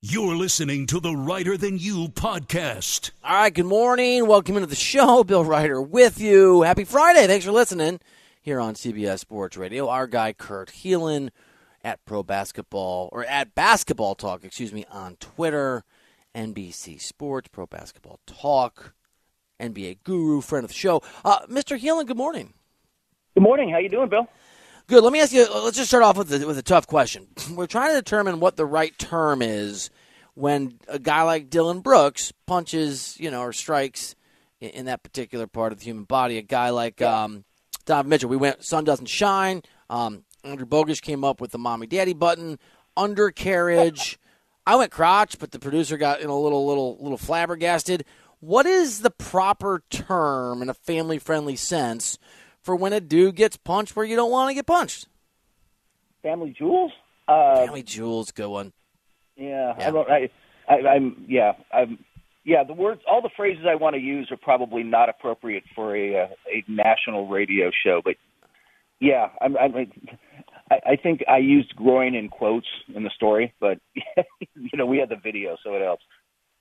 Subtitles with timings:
[0.00, 3.10] You're listening to the Reiter Than You podcast.
[3.24, 4.28] All right, good morning.
[4.28, 5.24] Welcome into the show.
[5.24, 6.62] Bill Reiter with you.
[6.62, 7.26] Happy Friday.
[7.26, 7.98] Thanks for listening
[8.40, 9.88] here on CBS Sports Radio.
[9.88, 11.30] Our guy, Kurt Helin,
[11.82, 15.82] at Pro Basketball, or at Basketball Talk, excuse me, on Twitter,
[16.32, 18.94] NBC Sports, Pro Basketball Talk,
[19.60, 21.02] NBA Guru, friend of the show.
[21.24, 21.76] Uh, Mr.
[21.76, 22.54] Helin, good morning.
[23.34, 23.68] Good morning.
[23.68, 24.28] How you doing, Bill?
[24.88, 25.04] Good.
[25.04, 25.46] Let me ask you.
[25.52, 27.26] Let's just start off with a, with a tough question.
[27.54, 29.90] We're trying to determine what the right term is
[30.32, 34.14] when a guy like Dillon Brooks punches, you know, or strikes
[34.62, 36.38] in, in that particular part of the human body.
[36.38, 37.44] A guy like um,
[37.84, 38.30] Donovan Mitchell.
[38.30, 38.64] We went.
[38.64, 39.62] Sun doesn't shine.
[39.90, 42.58] Um, Andrew Bogusch came up with the mommy daddy button,
[42.96, 44.18] undercarriage.
[44.66, 48.06] I went crotch, but the producer got in a little little little flabbergasted.
[48.40, 52.18] What is the proper term in a family friendly sense
[52.68, 55.08] for when a dude gets punched where you don't want to get punched?
[56.22, 56.92] Family jewels.
[57.26, 58.74] Uh, Family jewels, good one.
[59.36, 59.88] yeah, Yeah.
[59.88, 60.10] I don't.
[60.10, 60.28] I,
[60.68, 61.24] I, I'm.
[61.26, 61.98] Yeah, I'm.
[62.44, 65.96] Yeah, the words, all the phrases I want to use are probably not appropriate for
[65.96, 68.02] a uh, a national radio show.
[68.04, 68.16] But
[69.00, 69.56] yeah, I'm.
[69.56, 69.74] I'm
[70.70, 74.98] I, I think I used groin in quotes in the story, but you know we
[74.98, 76.04] had the video, so it helps.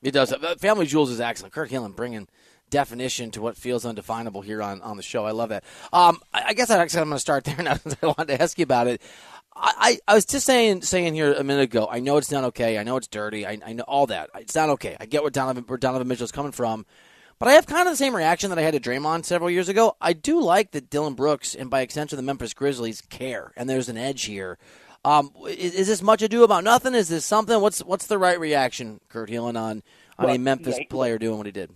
[0.02, 0.31] It does.
[0.31, 1.53] Uh, Family Jewels is excellent.
[1.53, 2.30] Kurt Helin bringing
[2.70, 5.26] definition to what feels undefinable here on, on the show.
[5.26, 5.64] I love that.
[5.94, 8.28] Um, I, I guess I actually I'm going to start there now since I wanted
[8.28, 9.02] to ask you about it.
[9.56, 11.88] I, I, I was just saying saying here a minute ago.
[11.90, 12.78] I know it's not okay.
[12.78, 13.45] I know it's dirty.
[13.45, 14.30] I, I know all that.
[14.36, 14.95] It's not okay.
[15.00, 16.86] I get where Donovan where Donovan Mitchell's coming from,
[17.40, 19.70] but I have kind of the same reaction that I had to Draymond several years
[19.70, 19.95] ago.
[20.02, 23.90] I do like that Dillon Brooks and by extension the Memphis Grizzlies care, and there's
[23.90, 24.58] an edge here.
[25.06, 26.94] Um, is, is this much ado about nothing?
[26.94, 27.60] Is this something?
[27.62, 29.84] What's what's the right reaction, Kurt Helin, on
[30.20, 31.72] on a Memphis yeah, player doing what he did?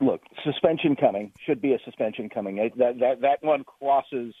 [0.00, 1.32] Look, suspension coming.
[1.44, 2.56] Should be a suspension coming.
[2.76, 4.34] That that that one crosses.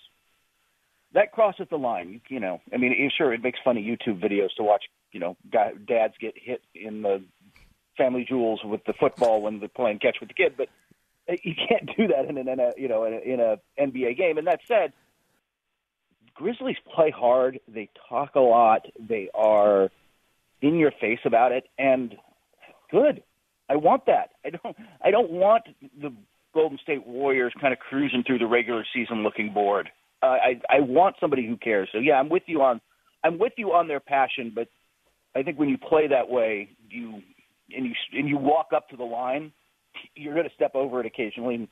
[1.14, 2.20] That crosses the line.
[2.28, 4.84] You, know, I mean, sure, it makes funny YouTube videos to watch.
[5.12, 7.22] You know, dads get hit in the
[7.96, 10.68] family jewels with the football when they're playing catch with the kid, but
[11.42, 14.16] you can't do that in an in a you know in a, in a NBA
[14.16, 14.38] game.
[14.38, 14.92] And that said,
[16.34, 17.60] Grizzlies play hard.
[17.66, 18.86] They talk a lot.
[18.98, 19.90] They are
[20.60, 22.14] in your face about it, and
[22.90, 23.22] good.
[23.68, 24.30] I want that.
[24.44, 24.76] I don't.
[25.04, 25.64] I don't want
[26.00, 26.12] the
[26.54, 29.90] Golden State Warriors kind of cruising through the regular season looking bored.
[30.22, 31.88] Uh, I I want somebody who cares.
[31.92, 32.80] So yeah, I'm with you on.
[33.24, 34.68] I'm with you on their passion, but
[35.34, 37.22] I think when you play that way, you
[37.74, 39.52] and you and you walk up to the line,
[40.14, 41.68] you're going to step over it occasionally.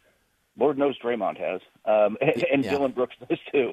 [0.59, 2.71] Lord knows Draymond has, um, and, and Yeah.
[2.72, 3.72] Dillon Brooks does too.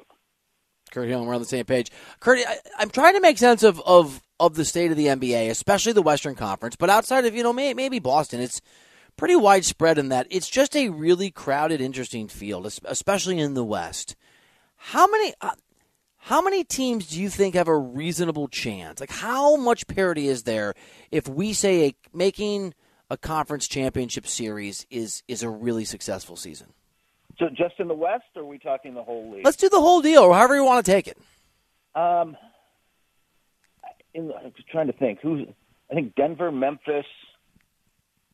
[0.92, 1.90] Kurt Helin, we're on the same page.
[2.20, 5.50] Kurt, I, I'm trying to make sense of, of, of the state of the NBA,
[5.50, 8.60] especially the Western Conference, but outside of, you know, may, maybe Boston, it's
[9.16, 14.14] pretty widespread in that it's just a really crowded, interesting field, especially in the West.
[14.76, 15.52] How many uh,
[16.18, 19.00] how many teams do you think have a reasonable chance?
[19.00, 20.74] Like, how much parity is there
[21.10, 22.74] if we say a, making
[23.10, 26.74] a conference championship series is is a really successful season?
[27.42, 29.44] So just in the West, or are we talking the whole league?
[29.44, 31.18] Let's do the whole deal, or however you want to take it.
[31.96, 32.36] Um,
[34.14, 35.18] in, I'm just trying to think.
[35.20, 35.48] Who's?
[35.90, 37.04] I think Denver, Memphis,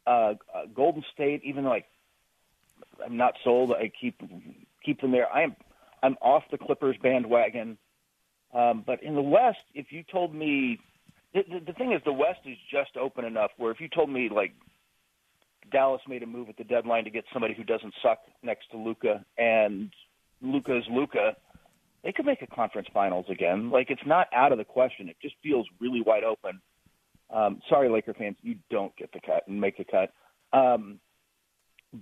[0.07, 0.35] uh, uh,
[0.75, 1.41] Golden State.
[1.43, 1.87] Even though I,
[3.03, 4.21] I'm not sold, I keep
[4.85, 5.33] keep them there.
[5.33, 5.57] I am.
[6.03, 7.79] I'm off the Clippers bandwagon.
[8.53, 10.81] Um, but in the West, if you told me,
[11.33, 14.11] the, the, the thing is, the West is just open enough where if you told
[14.11, 14.53] me like
[15.71, 18.77] Dallas made a move at the deadline to get somebody who doesn't suck next to
[18.77, 19.91] Luka, and
[20.41, 21.37] Luka's Luka,
[22.05, 23.71] they could make a conference finals again.
[23.71, 25.09] Like it's not out of the question.
[25.09, 26.61] It just feels really wide open.
[27.31, 30.13] Um, sorry, Laker fans, you don't get the cut and make the cut.
[30.59, 30.99] Um,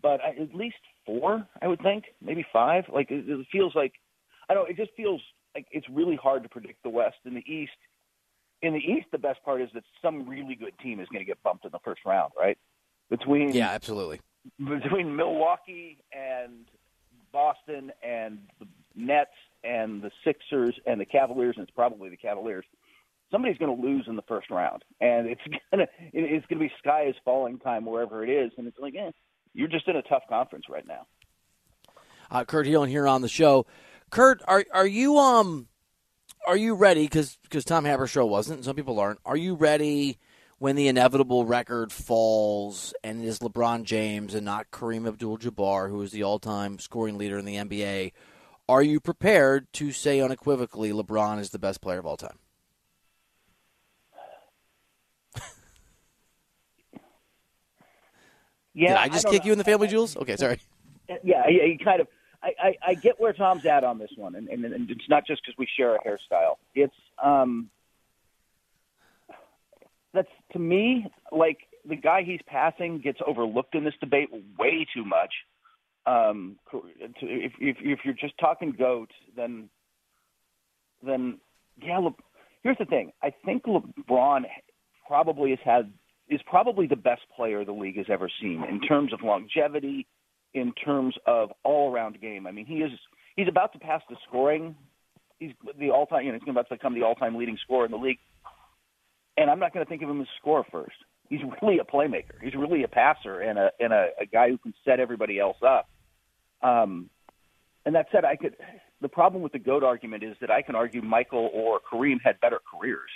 [0.03, 2.85] but at least four, I would think, maybe five.
[2.93, 3.93] Like it, it feels like
[4.49, 4.69] I don't.
[4.71, 5.21] It just feels
[5.55, 7.73] like it's really hard to predict the West and the East.
[8.63, 11.27] In the East, the best part is that some really good team is going to
[11.27, 12.57] get bumped in the first round, right?
[13.11, 14.21] Between Yeah, absolutely.
[14.59, 16.67] between Milwaukee and
[17.33, 19.31] Boston and the Nets
[19.63, 22.65] and the Sixers and the Cavaliers, and it's probably the Cavaliers.
[23.31, 25.41] Somebody's going to lose in the first round, and it's
[25.71, 28.95] gonna it's going to be sky is falling time wherever it is, and it's like,
[28.95, 29.11] eh,
[29.55, 31.07] you're just in a tough conference right now.
[32.31, 33.67] uh, Kurt Helin here on the show.
[34.11, 35.67] Kurt, are are you um
[36.47, 37.05] are you ready?
[37.05, 39.19] Because Tom Haberstroh wasn't, and some people aren't.
[39.25, 40.19] Are you ready
[40.59, 46.01] when the inevitable record falls and it is LeBron James and not Kareem Abdul-Jabbar, who
[46.03, 48.13] is the all-time scoring leader in the NBA?
[48.69, 52.39] Are you prepared to say unequivocally LeBron is the best player of all time?
[58.79, 59.47] Yeah, Did I just don't kick know.
[59.47, 60.19] you in the family jewels?
[60.19, 60.61] Okay, sorry.
[61.25, 62.09] Yeah, he, he kind of.
[62.43, 65.27] I, I, I get where Tom's at on this one, and, and, and it's not
[65.27, 66.57] just because we share a hairstyle.
[66.75, 66.95] It's
[67.25, 67.71] um,
[70.17, 71.59] that's to me like
[71.89, 74.29] the guy he's passing gets overlooked in this debate
[74.59, 75.33] way too much.
[76.07, 79.69] Um, if, if if you're just talking goat, then
[81.05, 81.39] then
[81.83, 81.99] yeah.
[81.99, 82.11] Le,
[82.63, 83.13] here's the thing.
[83.23, 84.43] I think LeBron
[85.07, 85.93] probably has had
[86.29, 90.07] is probably the best player the league has ever seen in terms of longevity,
[90.55, 92.47] in terms of all around game.
[92.47, 92.91] I mean, he is
[93.37, 94.75] he's about to pass the scoring.
[95.39, 96.25] He's the all time.
[96.25, 98.19] You know, he's about to become the all time leading scorer in the league.
[99.37, 100.97] And I'm not going to think of him as a scorer first.
[101.29, 102.41] He's really a playmaker.
[102.43, 105.57] He's really a passer and a and a, a guy who can set everybody else
[105.67, 105.89] up.
[106.63, 107.11] Um,
[107.85, 108.57] and that said, I could.
[109.03, 112.41] The problem with the goat argument is that I can argue Michael or Kareem had
[112.41, 113.11] better careers.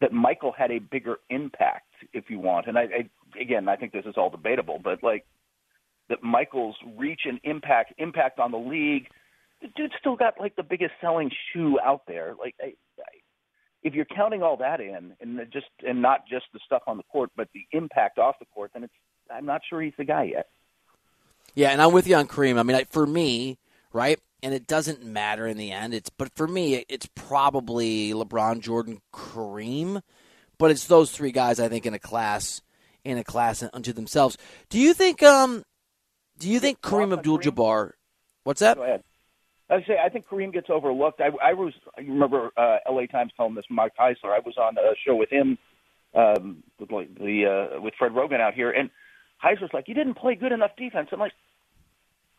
[0.00, 2.66] That Michael had a bigger impact, if you want.
[2.66, 5.24] And I, I again, I think this is all debatable, but like
[6.08, 9.08] that Michael's reach and impact impact on the league.
[9.62, 12.34] The dude still got like the biggest selling shoe out there.
[12.38, 13.19] Like I, I,
[13.82, 17.02] if you're counting all that in and just and not just the stuff on the
[17.04, 18.92] court, but the impact off the court, then it's
[19.30, 20.48] I'm not sure he's the guy yet.
[21.54, 22.58] Yeah, and I'm with you on Kareem.
[22.58, 23.58] I mean, for me,
[23.92, 24.18] right?
[24.42, 25.94] And it doesn't matter in the end.
[25.94, 30.02] It's but for me, it's probably LeBron, Jordan, Kareem.
[30.58, 32.60] But it's those three guys I think in a class
[33.04, 34.36] in a class unto themselves.
[34.68, 35.64] Do you think um
[36.38, 37.92] do you think Kareem Abdul-Jabbar?
[38.44, 38.78] What's that?
[39.70, 41.20] I say I think Kareem gets overlooked.
[41.20, 43.06] I, I was I remember uh, L.A.
[43.06, 44.34] Times telling this Mike Heisler.
[44.34, 45.58] I was on a show with him
[46.14, 48.90] um, with like the uh, with Fred Roggin out here, and
[49.42, 51.32] Heisler's like, "You didn't play good enough defense." I'm like,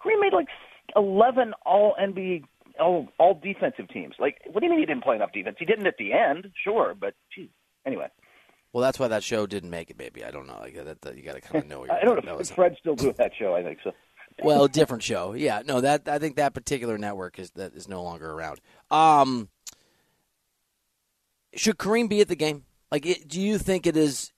[0.03, 0.47] Kareem made like
[0.95, 2.43] 11 All NBA
[2.79, 4.15] all, all defensive teams.
[4.19, 5.57] Like, what do you mean he didn't play enough defense?
[5.59, 7.49] He didn't at the end, sure, but geez.
[7.85, 8.07] Anyway.
[8.73, 10.23] Well, that's why that show didn't make it, maybe.
[10.23, 10.57] I don't know.
[10.59, 11.85] Like, that, that, you got to kind of know.
[11.91, 13.55] I don't know if Fred's still doing that show.
[13.55, 13.91] I think so.
[14.43, 15.33] Well, different show.
[15.33, 18.59] Yeah, no, that I think that particular network is that is no longer around.
[18.89, 19.49] Um,
[21.55, 22.65] should Kareem be at the game?
[22.91, 24.31] Like, it, do you think it is?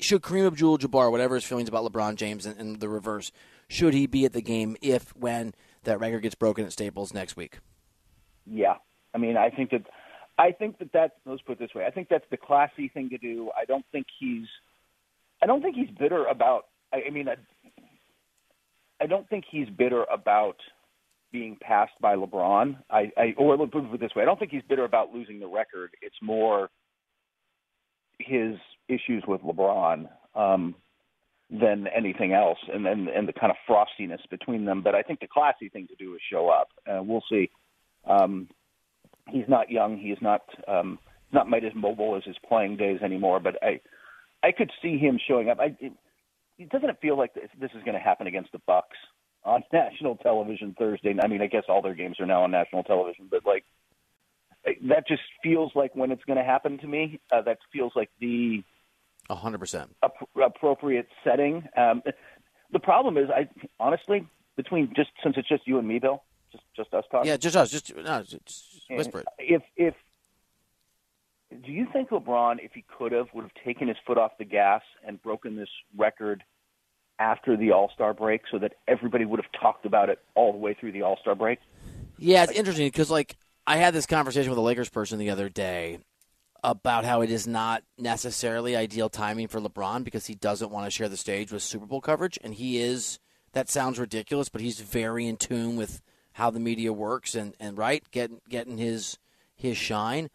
[0.00, 3.32] Should Kareem Abdul-Jabbar, whatever his feelings about LeBron James and, and the reverse,
[3.68, 7.36] should he be at the game if when that record gets broken at Staples next
[7.36, 7.58] week?
[8.46, 8.74] Yeah,
[9.12, 9.82] I mean, I think that
[10.38, 11.84] I think that that's let's put it this way.
[11.84, 13.50] I think that's the classy thing to do.
[13.60, 14.46] I don't think he's
[15.42, 16.66] I don't think he's bitter about.
[16.92, 17.26] I, mean I mean,
[19.00, 20.56] I, don't think he's bitter about
[21.32, 22.76] being passed by LeBron.
[22.90, 24.22] I, I or let's put it this way.
[24.22, 25.90] I don't think he's bitter about losing the record.
[26.02, 26.70] It's more
[28.18, 28.56] his
[28.88, 30.08] issues with LeBron.
[30.34, 30.74] Um,
[31.50, 34.82] than anything else, and then and the kind of frostiness between them.
[34.82, 36.68] But I think the classy thing to do is show up.
[36.86, 37.50] Uh, we'll see.
[38.06, 38.48] Um,
[39.28, 39.96] he's not young.
[39.96, 40.98] He's not um,
[41.32, 43.40] not quite as mobile as his playing days anymore.
[43.40, 43.80] But I
[44.42, 45.58] I could see him showing up.
[45.58, 45.76] I,
[46.66, 48.96] doesn't it feel like this, this is going to happen against the Bucks
[49.44, 51.14] on national television Thursday?
[51.22, 53.64] I mean, I guess all their games are now on national television, but like
[54.88, 57.20] that just feels like when it's going to happen to me.
[57.30, 58.62] Uh, that feels like the
[59.30, 59.94] hundred percent
[60.42, 61.68] appropriate setting.
[61.76, 62.02] Um,
[62.72, 64.26] the problem is, I honestly,
[64.56, 67.28] between just since it's just you and me, Bill, just just us talking.
[67.28, 67.70] Yeah, just us.
[67.70, 69.26] Just, no, just whisper it.
[69.38, 69.94] If if
[71.50, 74.44] do you think LeBron, if he could have, would have taken his foot off the
[74.44, 76.44] gas and broken this record
[77.18, 80.58] after the All Star break, so that everybody would have talked about it all the
[80.58, 81.58] way through the All Star break?
[82.18, 83.36] Yeah, it's like, interesting because like
[83.66, 85.98] I had this conversation with a Lakers person the other day,
[86.64, 90.90] about how it is not necessarily ideal timing for LeBron because he doesn't want to
[90.90, 93.18] share the stage with Super Bowl coverage, and he is.
[93.52, 96.02] That sounds ridiculous, but he's very in tune with
[96.32, 99.18] how the media works and, and right getting getting his
[99.56, 100.28] his shine.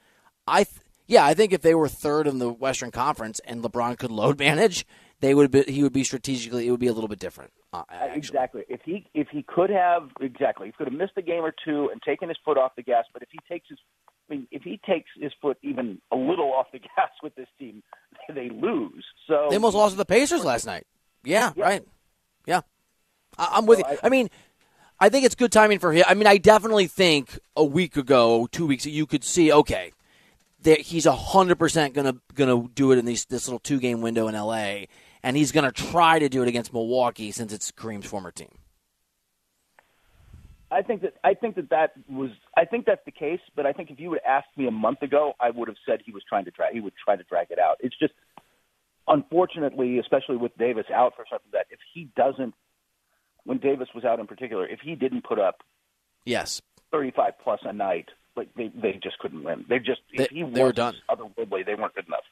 [0.47, 3.97] I th- yeah, I think if they were third in the Western Conference and LeBron
[3.97, 4.85] could load manage,
[5.19, 7.51] they would be, he would be strategically it would be a little bit different.
[7.71, 7.83] Uh,
[8.13, 8.63] exactly.
[8.69, 11.89] If he if he could have exactly, he could have missed a game or two
[11.91, 13.05] and taken his foot off the gas.
[13.13, 13.79] But if he takes his
[14.29, 17.47] I mean, if he takes his foot even a little off the gas with this
[17.59, 17.83] team,
[18.29, 19.05] they lose.
[19.27, 20.85] So they almost lost to the Pacers last night.
[21.23, 21.63] Yeah, yeah.
[21.63, 21.83] right.
[22.45, 22.61] Yeah,
[23.37, 23.85] I- am with you.
[23.85, 24.29] I, I mean,
[24.99, 26.03] I think it's good timing for him.
[26.07, 29.93] I mean, I definitely think a week ago, two weeks, you could see okay,
[30.63, 34.27] that he's hundred percent gonna gonna do it in these, this little two game window
[34.27, 34.87] in L.A.
[35.21, 38.57] and he's gonna try to do it against Milwaukee since it's Kareem's former team.
[40.73, 43.39] I think that I think that that was I think that's the case.
[43.55, 46.01] But I think if you would ask me a month ago, I would have said
[46.03, 47.77] he was trying to drag he would try to drag it out.
[47.79, 48.13] It's just
[49.07, 52.55] unfortunately, especially with Davis out for something that if he doesn't,
[53.43, 55.61] when Davis was out in particular, if he didn't put up
[56.25, 59.65] yes thirty five plus a night, like they they just couldn't win.
[59.67, 60.95] They just they, if he they were done.
[61.09, 62.23] Otherworldly, they weren't good enough.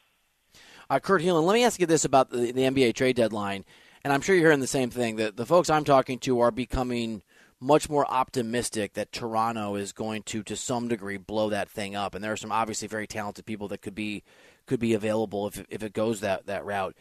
[0.90, 3.64] Uh, Kurt Helin, let me ask you this about the, the NBA trade deadline,
[4.04, 5.16] and I'm sure you're hearing the same thing.
[5.18, 7.24] That the folks I'm talking to are becoming
[7.62, 12.16] much more optimistic that Toronto is going to, to some degree, blow that thing up.
[12.16, 14.24] And there are some obviously very talented people that could be
[14.66, 16.96] could be available if if it goes that that route.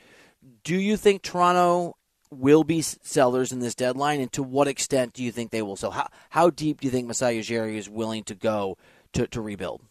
[0.62, 1.97] Do you think Toronto
[2.30, 5.76] will be sellers in this deadline, and to what extent do you think they will
[5.76, 5.90] sell?
[5.90, 8.76] How how deep do you think Masai Ujiri is willing to go
[9.12, 9.82] to, to rebuild?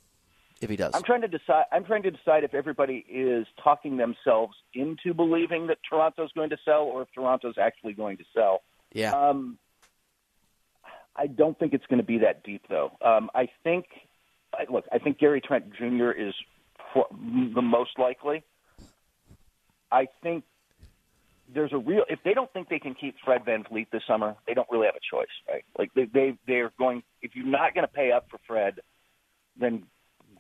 [0.62, 1.66] If he does, I'm trying to decide.
[1.72, 6.58] I'm trying to decide if everybody is talking themselves into believing that Toronto's going to
[6.66, 8.62] sell, or if Toronto's actually going to sell.
[8.92, 9.12] Yeah.
[9.12, 9.58] Um,
[11.16, 12.92] I don't think it's going to be that deep, though.
[13.04, 13.86] Um, I think,
[14.72, 16.12] look, I think Gary Trent Jr.
[16.12, 16.34] is
[16.94, 18.44] for, the most likely.
[19.92, 20.44] I think
[21.54, 24.54] there's a real if they don't think they can keep Fred VanVleet this summer, they
[24.54, 25.64] don't really have a choice, right?
[25.78, 28.80] Like they they they're going if you're not going to pay up for Fred,
[29.60, 29.84] then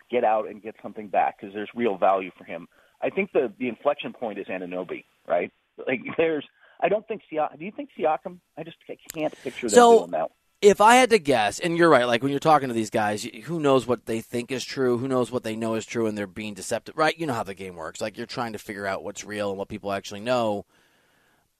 [0.10, 2.68] get out and get something back because there's real value for him.
[3.02, 5.52] I think the the inflection point is Anunoby, right?
[5.88, 6.46] Like there's
[6.80, 7.60] I don't think Siakam.
[7.60, 8.40] Do you think Siakam?
[8.58, 10.32] I just I can't picture them so, doing that.
[10.62, 13.24] If I had to guess, and you're right, like when you're talking to these guys,
[13.24, 14.98] who knows what they think is true?
[14.98, 17.18] Who knows what they know is true, and they're being deceptive, right?
[17.18, 18.02] You know how the game works.
[18.02, 20.66] Like you're trying to figure out what's real and what people actually know.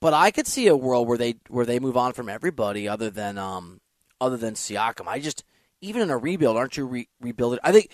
[0.00, 3.10] But I could see a world where they where they move on from everybody other
[3.10, 3.80] than um
[4.20, 5.06] other than Siakam.
[5.06, 5.44] I just
[5.82, 7.58] even in a rebuild, aren't you re- rebuilding?
[7.62, 7.90] I think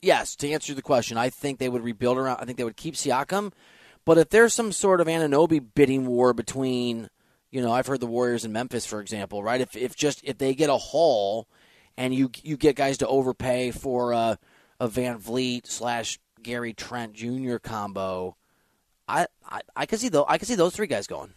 [0.00, 2.38] yes to answer the question, I think they would rebuild around.
[2.40, 3.52] I think they would keep Siakam,
[4.04, 7.10] but if there's some sort of Anunoby bidding war between,
[7.50, 9.60] you know, I've heard the Warriors in Memphis, for example, right?
[9.60, 11.48] If if just if they get a haul,
[11.96, 14.38] and you you get guys to overpay for a,
[14.80, 17.56] a VanVleet slash Gary Trent Jr.
[17.56, 18.36] combo
[19.08, 20.26] I, I, I could see though.
[20.28, 21.32] I could see those three guys going.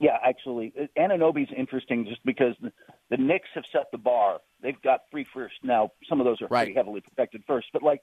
[0.00, 2.70] Yeah, actually, Anunoby's interesting just because the,
[3.10, 4.38] the Knicks have set the bar.
[4.62, 5.90] They've got three first now.
[6.08, 6.66] Some of those are right.
[6.66, 8.00] pretty heavily protected first, but like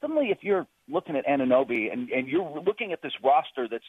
[0.00, 3.84] suddenly, if you're looking at Anunoby and and you're looking at this roster that's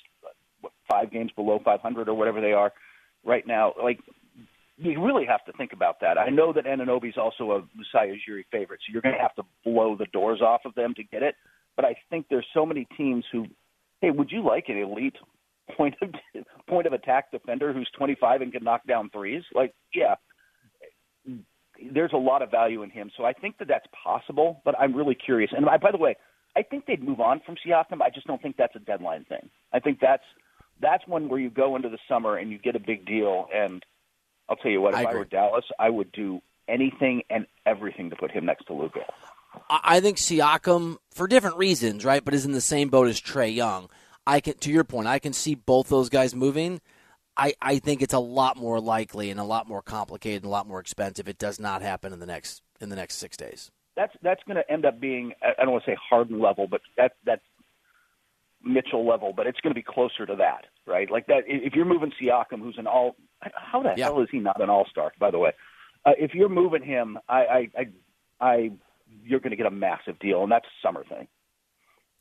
[0.62, 2.74] what, five games below 500 or whatever they are
[3.24, 4.00] right now, like
[4.78, 6.18] you really have to think about that.
[6.18, 9.44] I know that Anunoby's also a Masai Ujiri favorite, so you're going to have to
[9.64, 11.36] blow the doors off of them to get it.
[11.76, 13.46] But I think there's so many teams who
[14.06, 15.16] hey, would you like an elite
[15.76, 16.10] point of
[16.70, 19.44] point of attack defender who's 25 and can knock down threes?
[19.54, 20.16] Like, yeah,
[21.92, 23.10] there's a lot of value in him.
[23.18, 25.52] So I think that that's possible, but I'm really curious.
[25.56, 26.16] And I, by the way,
[26.56, 28.02] I think they'd move on from Siakam.
[28.02, 29.50] I just don't think that's a deadline thing.
[29.74, 30.24] I think that's
[30.82, 33.48] that's one where you go into the summer and you get a big deal.
[33.54, 33.84] And
[34.48, 38.10] I'll tell you what, if I, I were Dallas, I would do anything and everything
[38.12, 39.02] to put him next to Luka.
[39.70, 43.54] I think Siakam, for different reasons, right, but is in the same boat as Trae
[43.54, 43.90] Young.
[44.28, 46.82] I can, to your point, I can see both those guys moving.
[47.38, 50.52] I, I think it's a lot more likely and a lot more complicated and a
[50.52, 51.28] lot more expensive.
[51.28, 53.72] It does not happen in the next in the next six days.
[53.96, 56.82] That's that's going to end up being I don't want to say Harden level, but
[56.98, 57.44] that that's
[58.64, 61.10] Mitchell level, but it's going to be closer to that, right?
[61.12, 61.44] Like that.
[61.46, 64.06] If you're moving Siakam, who's an all, how the yeah.
[64.06, 65.12] hell is he not an all star?
[65.20, 65.52] By the way,
[66.06, 67.88] uh, if you're moving him, I I I,
[68.40, 68.72] I
[69.26, 71.28] you're going to get a massive deal, and that's summer thing.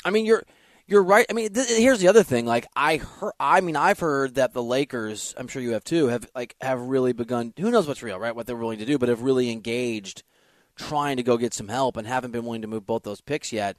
[0.05, 0.45] I mean, you're
[0.87, 1.27] you're right.
[1.31, 2.47] I mean, th- here's the other thing.
[2.47, 6.09] Like I heard, I mean, I've heard that the Lakers, I'm sure you have too,
[6.09, 7.53] have like have really begun.
[7.59, 8.35] Who knows what's real, right?
[8.35, 10.23] What they're willing to do, but have really engaged,
[10.77, 13.53] trying to go get some help, and haven't been willing to move both those picks
[13.53, 13.79] yet.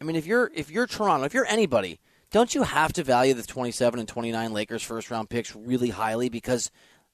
[0.00, 3.34] I mean, if you're if you're Toronto, if you're anybody, don't you have to value
[3.34, 6.70] the 27 and 29 Lakers first round picks really highly because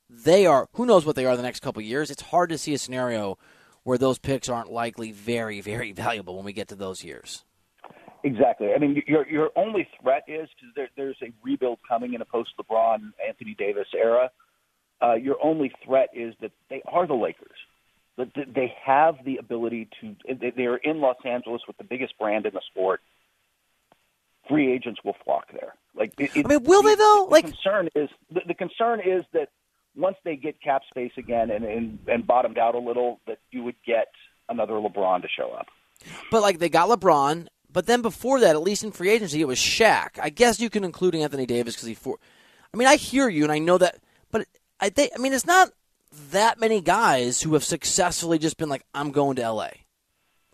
[0.08, 2.10] they are who knows what they are the next couple years.
[2.10, 3.38] It's hard to see a scenario
[3.84, 7.44] where those picks aren't likely very, very valuable when we get to those years.
[8.24, 8.72] Exactly.
[8.74, 12.24] I mean, your your only threat is because there, there's a rebuild coming in a
[12.24, 14.30] post LeBron Anthony Davis era.
[15.02, 17.58] Uh, your only threat is that they are the Lakers.
[18.16, 20.16] That they have the ability to.
[20.56, 23.02] They are in Los Angeles with the biggest brand in the sport.
[24.48, 25.74] Free agents will flock there.
[25.94, 27.26] Like, it, I mean, will they though?
[27.26, 29.50] The like, concern is the, the concern is that
[29.96, 33.62] once they get cap space again and, and and bottomed out a little, that you
[33.62, 34.08] would get
[34.48, 35.66] another LeBron to show up.
[36.30, 39.48] But like they got LeBron, but then before that, at least in free agency, it
[39.48, 40.18] was Shaq.
[40.20, 42.18] I guess you can include Anthony Davis because he for.
[42.72, 43.98] I mean, I hear you and I know that,
[44.30, 44.46] but
[44.80, 45.70] I think I mean it's not
[46.30, 49.70] that many guys who have successfully just been like, I'm going to LA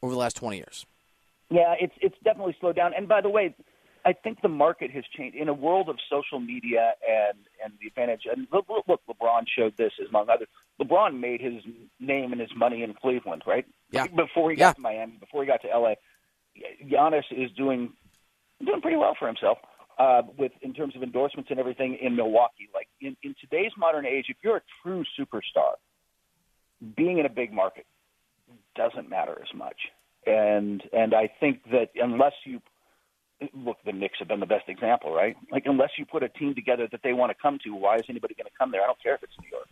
[0.03, 0.87] over the last twenty years.
[1.51, 2.93] Yeah, it's it's definitely slowed down.
[2.97, 3.55] And by the way,
[4.05, 7.87] I think the market has changed in a world of social media and and the
[7.89, 8.23] advantage.
[8.31, 10.49] And look, look, LeBron showed this among others.
[10.81, 11.63] LeBron made his
[11.99, 13.67] name and his money in Cleveland, right?
[13.91, 14.07] Yeah.
[14.07, 14.73] Before he got yeah.
[14.73, 15.95] to Miami, before he got to LA,
[16.85, 17.93] Giannis is doing
[18.65, 19.59] doing pretty well for himself
[19.99, 22.69] uh, with in terms of endorsements and everything in Milwaukee.
[22.75, 25.75] Like in, in today's modern age, if you're a true superstar,
[26.97, 27.87] being in a big market
[28.75, 29.77] doesn't matter as much.
[30.27, 32.61] And and I think that unless you
[33.55, 35.37] look, the Knicks have been the best example, right?
[35.51, 38.03] Like, unless you put a team together that they want to come to, why is
[38.09, 38.83] anybody going to come there?
[38.83, 39.67] I don't care if it's New York.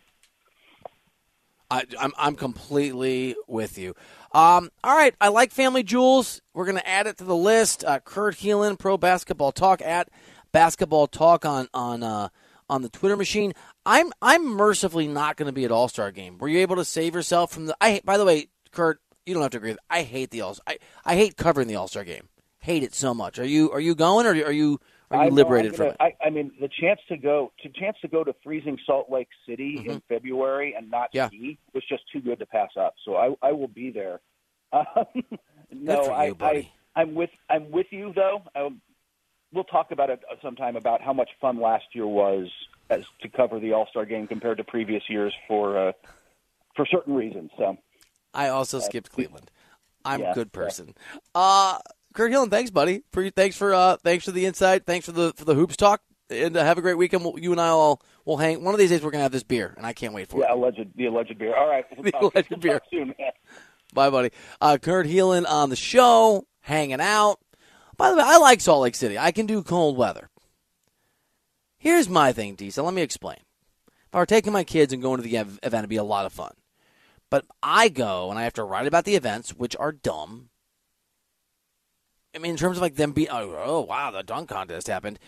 [1.71, 3.93] I, I'm I'm completely with you.
[4.31, 6.41] Um, all right, I like Family Jewels.
[6.53, 7.83] We're gonna add it to the list.
[7.83, 10.09] Uh, Kurt Helin, Pro Basketball Talk at
[10.51, 12.29] Basketball Talk on on uh,
[12.69, 13.53] on the Twitter machine.
[13.85, 16.37] I'm I'm mercifully not going to be at All Star Game.
[16.37, 17.77] Were you able to save yourself from the?
[17.81, 19.71] I by the way, Kurt, you don't have to agree.
[19.71, 20.57] With, I hate the All.
[20.65, 22.29] I I hate covering the All Star Game.
[22.59, 23.39] Hate it so much.
[23.39, 24.79] Are you are you going or are you
[25.11, 25.97] are you liberated I'm from it?
[25.99, 29.29] I, I mean, the chance to go to chance to go to freezing Salt Lake
[29.47, 31.17] City in February and not Mm-hmm.
[31.17, 31.27] Yeah.
[31.27, 32.93] ski was just too good to pass up.
[33.05, 34.19] So I, I will be there.
[34.71, 35.05] Um,
[35.71, 36.71] no, for I, buddy.
[36.95, 38.43] I I'm with I'm with you though.
[38.55, 38.69] I,
[39.53, 42.47] we'll talk about it sometime about how much fun last year was
[42.89, 45.91] as to cover the All Star game compared to previous years for uh,
[46.75, 47.51] for certain reasons.
[47.57, 47.77] So
[48.33, 49.51] I also skipped Cleveland.
[50.05, 50.59] I'm a yeah, good yeah.
[50.61, 50.95] person.
[51.33, 51.79] Uh
[52.19, 53.03] Kurt Helin, thanks, buddy.
[53.13, 54.85] For thanks for uh thanks for the insight.
[54.85, 56.01] Thanks for the for the hoops talk.
[56.29, 57.23] And uh, have a great weekend.
[57.23, 58.61] We'll, you and I will will hang.
[58.61, 60.41] One of these days we're gonna have this beer, and I can't wait for it.
[60.41, 60.57] yeah, it.
[60.57, 61.55] alleged the alleged beer.
[61.55, 62.81] All right, we'll The talk, alleged we'll beer.
[62.91, 63.07] soon.
[63.17, 63.31] man.
[63.93, 64.31] Bye, buddy.
[64.59, 67.39] Uh, Kurt Helin on the show, hanging out.
[67.95, 69.17] By the way, I like Salt Lake City.
[69.17, 70.29] I can do cold weather.
[71.77, 72.83] Here's my thing, Diesel.
[72.83, 73.37] Let me explain.
[73.87, 76.03] If I were taking my kids and going to the ev- event, it'd be a
[76.03, 76.51] lot of fun.
[77.29, 80.48] But I go and I have to write about the events, which are dumb.
[82.35, 85.19] I mean, in terms of like them being, oh, oh wow, the dunk contest happened.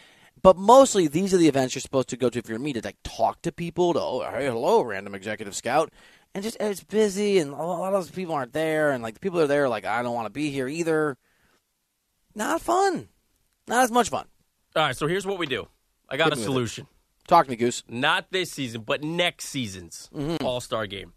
[0.42, 2.82] But mostly, these are the events you're supposed to go to if you're me to
[2.84, 3.94] like talk to people.
[3.94, 5.92] To oh, hey, hello, random executive scout,
[6.34, 9.20] and just it's busy, and a lot of those people aren't there, and like the
[9.20, 11.18] people that are there, are like I don't want to be here either.
[12.34, 13.10] Not fun.
[13.68, 14.26] Not as much fun.
[14.76, 15.68] All right, so here's what we do.
[16.10, 16.52] I got Hit a me with it.
[16.52, 16.88] solution.
[17.28, 17.84] Talk to me, Goose.
[17.88, 20.46] Not this season, but next season's Mm-hmm.
[20.46, 21.14] All Star game.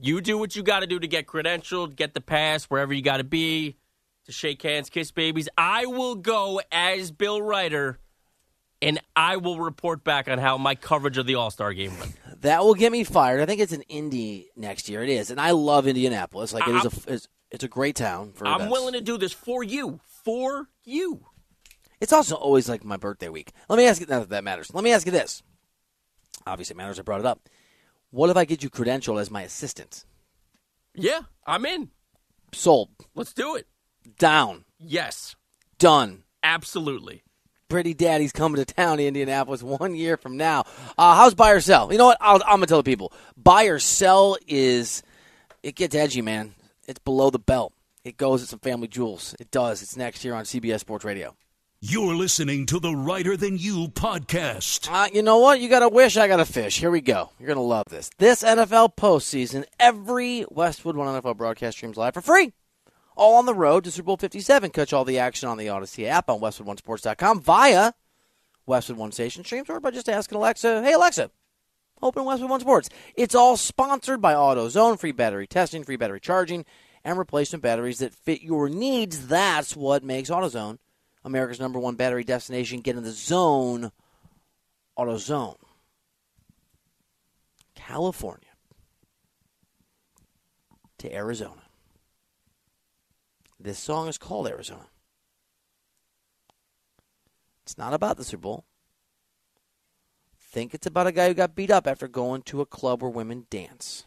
[0.00, 3.02] You do what you got to do to get credentialed, get the pass wherever you
[3.02, 3.76] got to be,
[4.32, 5.48] shake hands, kiss babies.
[5.56, 7.98] I will go as Bill Reiter,
[8.80, 12.14] and I will report back on how my coverage of the All Star game went.
[12.42, 13.40] That will get me fired.
[13.40, 15.02] I think it's in Indy next year.
[15.02, 16.52] It is, and I love Indianapolis.
[16.52, 18.46] Like it is a, it's, it's a great town for.
[18.46, 18.72] I'm events.
[18.72, 21.26] willing to do this for you, for you.
[22.00, 23.52] It's also always like my birthday week.
[23.68, 24.06] Let me ask you.
[24.08, 24.74] Not that that matters.
[24.74, 25.42] Let me ask you this.
[26.46, 26.98] Obviously, it matters.
[26.98, 27.48] I brought it up.
[28.10, 30.04] What if I get you credentialed as my assistant?
[30.94, 31.90] Yeah, I'm in.
[32.52, 32.90] Sold.
[33.14, 33.66] Let's do it.
[34.18, 34.64] Down.
[34.78, 35.36] Yes,
[35.78, 36.24] Done.
[36.42, 37.22] absolutely.
[37.68, 40.64] Pretty Daddy's coming to town to Indianapolis one year from now.
[40.98, 41.90] Uh, how's buy or sell?
[41.90, 42.18] You know what?
[42.20, 43.12] I'll, I'm gonna tell the people.
[43.36, 45.02] Buy or sell is
[45.62, 46.54] it gets edgy, man.
[46.86, 47.72] It's below the belt.
[48.04, 49.34] It goes at some family jewels.
[49.40, 49.80] It does.
[49.80, 51.34] It's next year on CBS Sports Radio.
[51.80, 54.88] You're listening to the Reiter Than You podcast.
[54.88, 55.58] Uh, you know what?
[55.60, 56.78] You got a wish, I got a fish.
[56.78, 57.30] Here we go.
[57.40, 58.08] You're going to love this.
[58.18, 62.52] This NFL postseason, every Westwood One NFL broadcast streams live for free.
[63.16, 64.70] All on the road to Super Bowl 57.
[64.70, 67.92] Catch all the action on the Audacy app on WestwoodOneSports.com via
[68.66, 71.30] Westwood One Station streams or by just asking Alexa, hey, Alexa,
[72.02, 72.88] open Westwood One Sports.
[73.14, 74.98] It's all sponsored by AutoZone.
[74.98, 76.64] Free battery testing, free battery charging,
[77.04, 79.26] and replacement batteries that fit your needs.
[79.26, 80.78] That's what makes AutoZone
[81.24, 82.80] America's number one battery destination.
[82.80, 83.92] Get in the zone.
[84.98, 85.56] AutoZone.
[87.74, 88.48] California
[90.98, 91.61] to Arizona.
[93.62, 94.86] This song is called Arizona.
[97.62, 98.64] It's not about the Super Bowl.
[100.40, 103.10] Think it's about a guy who got beat up after going to a club where
[103.10, 104.04] women dance.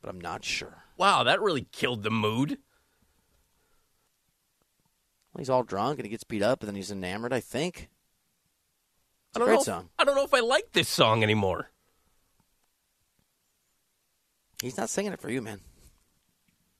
[0.00, 0.84] But I'm not sure.
[0.96, 2.58] Wow, that really killed the mood.
[5.32, 7.90] Well, he's all drunk and he gets beat up and then he's enamored, I think.
[9.28, 9.88] It's I a don't great know if- song.
[9.98, 11.70] I don't know if I like this song anymore.
[14.62, 15.60] He's not singing it for you, man.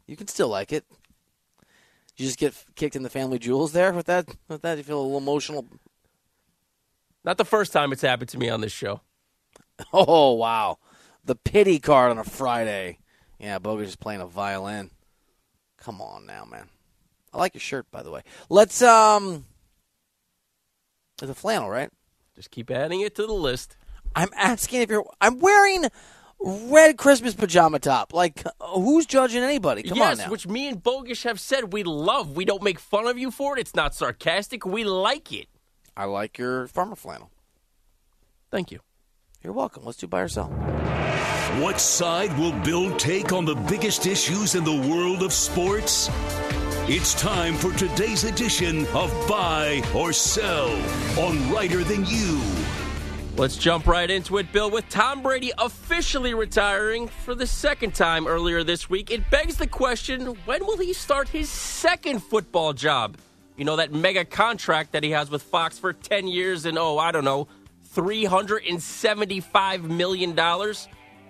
[0.07, 0.85] You can still like it.
[2.17, 4.29] You just get kicked in the family jewels there with that.
[4.49, 5.67] With that, you feel a little emotional.
[7.25, 9.01] Not the first time it's happened to me on this show.
[9.93, 10.79] Oh wow,
[11.25, 12.99] the pity card on a Friday.
[13.41, 14.91] Yeah, Bogus is playing a violin.
[15.77, 16.69] Come on now, man.
[17.33, 18.23] I like your shirt, by the way.
[18.49, 19.47] Let's um.
[21.21, 21.91] It's a flannel, right?
[22.37, 23.77] Just keep adding it to the list.
[24.15, 25.07] I'm asking if you're.
[25.21, 25.87] I'm wearing
[26.45, 28.13] red Christmas pajama top.
[28.13, 29.83] Like, who's judging anybody?
[29.83, 30.31] Come yes, on now.
[30.31, 32.37] which me and Bogish have said we love.
[32.37, 33.61] We don't make fun of you for it.
[33.61, 34.67] It's not sarcastic.
[34.67, 35.49] We like it.
[35.97, 37.31] I like your farmer flannel.
[38.51, 38.81] Thank you.
[39.43, 39.85] You're welcome.
[39.85, 40.49] Let's do buy or sell.
[41.61, 46.09] What side will Bill take on the biggest issues in the world of sports?
[46.89, 50.71] It's time for today's edition of Buy or Sell
[51.19, 52.41] on Reiter Than You.
[53.35, 54.71] Let's jump right into it, Bill.
[54.71, 59.67] With Tom Brady officially retiring for the second time earlier this week, it begs the
[59.67, 63.17] question when will he start his second football job?
[63.57, 66.99] You know, that mega contract that he has with Fox for 10 years and, oh,
[66.99, 67.49] I don't know,
[67.95, 70.39] $375 million?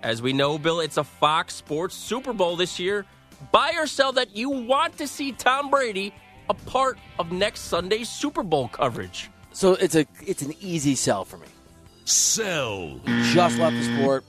[0.03, 3.05] As we know, Bill, it's a Fox Sports Super Bowl this year.
[3.53, 6.13] Buy or sell that you want to see Tom Brady
[6.49, 9.29] a part of next Sunday's Super Bowl coverage.
[9.53, 11.47] So it's a it's an easy sell for me.
[12.05, 12.99] Sell.
[13.31, 14.23] Just left the sport.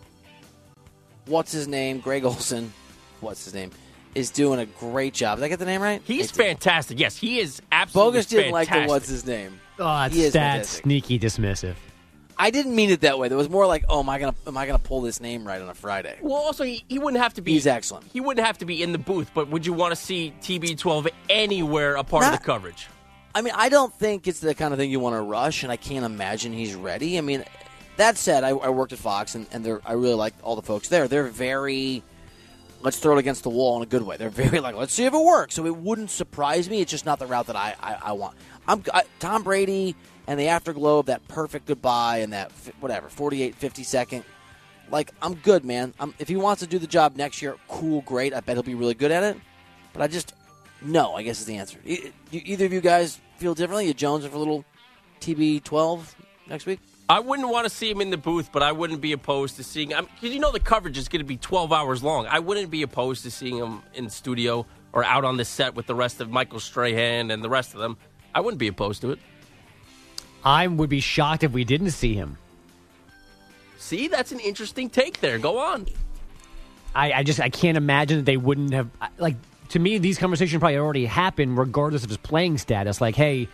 [1.27, 2.01] What's his name?
[2.01, 2.73] Greg Olsen.
[3.21, 3.71] What's his name?
[4.15, 5.39] Is doing a great job.
[5.39, 6.01] Did I get the name right?
[6.05, 7.01] He's I fantastic.
[7.01, 8.71] Yes, he is absolutely Bogus didn't fantastic.
[8.77, 9.59] like the what's his name.
[9.79, 10.85] Oh, that's, He is that's fantastic.
[10.85, 11.75] sneaky dismissive.
[12.39, 13.29] I didn't mean it that way.
[13.29, 15.61] There was more like, oh, am I gonna am I gonna pull this name right
[15.61, 16.17] on a Friday?
[16.21, 17.53] Well, also, he, he wouldn't have to be.
[17.53, 18.07] He's excellent.
[18.13, 21.09] He wouldn't have to be in the booth, but would you want to see TB12
[21.29, 22.89] anywhere a part of the coverage?
[23.37, 25.73] I mean, I don't think it's the kind of thing you want to rush, and
[25.73, 27.19] I can't imagine he's ready.
[27.19, 27.45] I mean,
[27.97, 30.89] that said, I, I worked at Fox, and, and I really like all the folks
[30.89, 31.07] there.
[31.07, 32.03] They're very,
[32.83, 34.17] let's throw it against the wall in a good way.
[34.17, 35.55] They're very like, let's see if it works.
[35.55, 36.81] So it wouldn't surprise me.
[36.81, 38.37] It's just not the route that I, I, I want.
[38.67, 39.95] I'm I, Tom Brady
[40.27, 44.25] and the afterglow of that perfect goodbye and that whatever 48, 50 second.
[44.91, 45.95] Like I'm good, man.
[46.01, 48.35] I'm, if he wants to do the job next year, cool, great.
[48.35, 49.37] I bet he'll be really good at it.
[49.93, 50.35] But I just
[50.83, 51.15] no.
[51.15, 51.79] I guess is the answer.
[51.85, 53.87] E- either of you guys feel differently?
[53.87, 54.65] You Jones for a little
[55.21, 56.03] TB12
[56.49, 56.81] next week?
[57.09, 59.65] I wouldn't want to see him in the booth, but I wouldn't be opposed to
[59.65, 62.27] seeing him because you know the coverage is going to be 12 hours long.
[62.27, 65.87] I wouldn't be opposed to seeing him in studio or out on the set with
[65.87, 67.99] the rest of Michael Strahan and the rest of them.
[68.35, 69.19] I wouldn't be opposed to it.
[70.45, 72.39] I would be shocked if we didn't see him.
[73.77, 75.39] See, that's an interesting take there.
[75.39, 75.87] Go on.
[76.95, 78.89] I, I just I can't imagine that they wouldn't have
[79.19, 79.37] like
[79.71, 83.01] to me these conversations probably already happened regardless of his playing status.
[83.01, 83.49] Like, hey,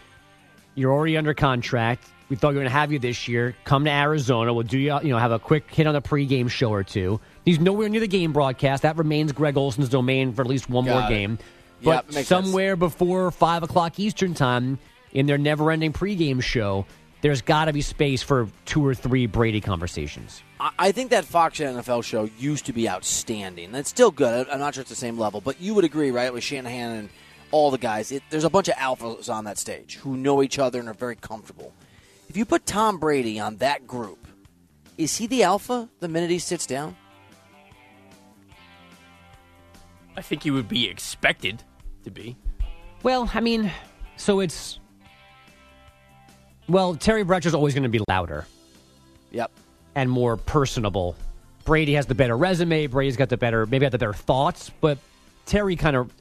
[0.75, 2.05] you're already under contract.
[2.31, 3.57] We thought we were going to have you this year.
[3.65, 4.55] Come to Arizona.
[4.55, 7.21] We'll do you you know have a quick hit on the pregame show or two.
[7.45, 8.85] He's nowhere near the game broadcast.
[8.85, 11.09] That remains Greg Olsen's domain for at least one more it.
[11.09, 11.39] game.
[11.83, 12.29] But sense.
[12.29, 14.79] somewhere before five o'clock Eastern time
[15.13, 16.87] in their never-ending pregame show,
[17.23, 20.43] there's got to be space for two or three Brady conversations.
[20.79, 23.75] I- think that Fox NFL show used to be outstanding.
[23.75, 24.49] It's still good.
[24.49, 26.33] I'm not sure it's the same level, but you would agree, right?
[26.33, 27.09] With Shanahan and
[27.51, 30.59] all the guys, it, there's a bunch of alphas on that stage who know each
[30.59, 31.73] other and are very comfortable.
[32.31, 34.29] If you put Tom Brady on that group,
[34.97, 36.95] is he the alpha the minute he sits down?
[40.17, 41.65] I think he would be expected
[42.05, 42.37] to be.
[43.03, 43.73] Well, I mean,
[44.17, 44.79] so it's
[46.69, 48.47] well, Terry Bradshaw's always going to be louder
[49.33, 49.51] Yep.
[49.97, 51.17] and more personable.
[51.65, 52.87] Brady has the better resume.
[52.87, 54.99] Brady's got the better, maybe got the better thoughts, but
[55.47, 56.13] Terry kind of,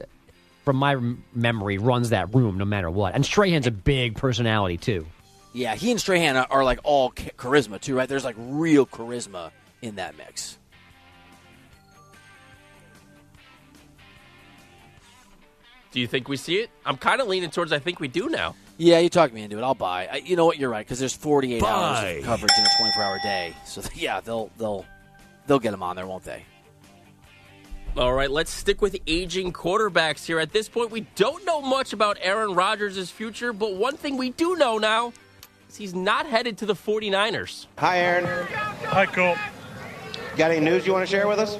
[0.65, 0.95] from my
[1.35, 3.13] memory, runs that room no matter what.
[3.13, 5.05] And Strahan's a big personality too.
[5.53, 8.07] Yeah, he and Strahan are, are like all charisma too, right?
[8.07, 10.57] There's like real charisma in that mix.
[15.91, 16.69] Do you think we see it?
[16.85, 18.55] I'm kind of leaning towards I think we do now.
[18.77, 19.63] Yeah, you talked me into it.
[19.63, 20.07] I'll buy.
[20.09, 20.57] I, you know what?
[20.57, 23.53] You're right because there's 48 hours of coverage in a 24 hour day.
[23.65, 24.85] So yeah, they'll they'll
[25.47, 26.45] they'll get him on there, won't they?
[27.97, 30.39] All right, let's stick with aging quarterbacks here.
[30.39, 34.29] At this point, we don't know much about Aaron Rodgers' future, but one thing we
[34.29, 35.13] do know now is
[35.77, 37.67] he's not headed to the 49ers.
[37.77, 38.25] Hi, Aaron.
[38.25, 39.37] Hi, Colt.
[40.37, 41.57] Got any news you want to share with us?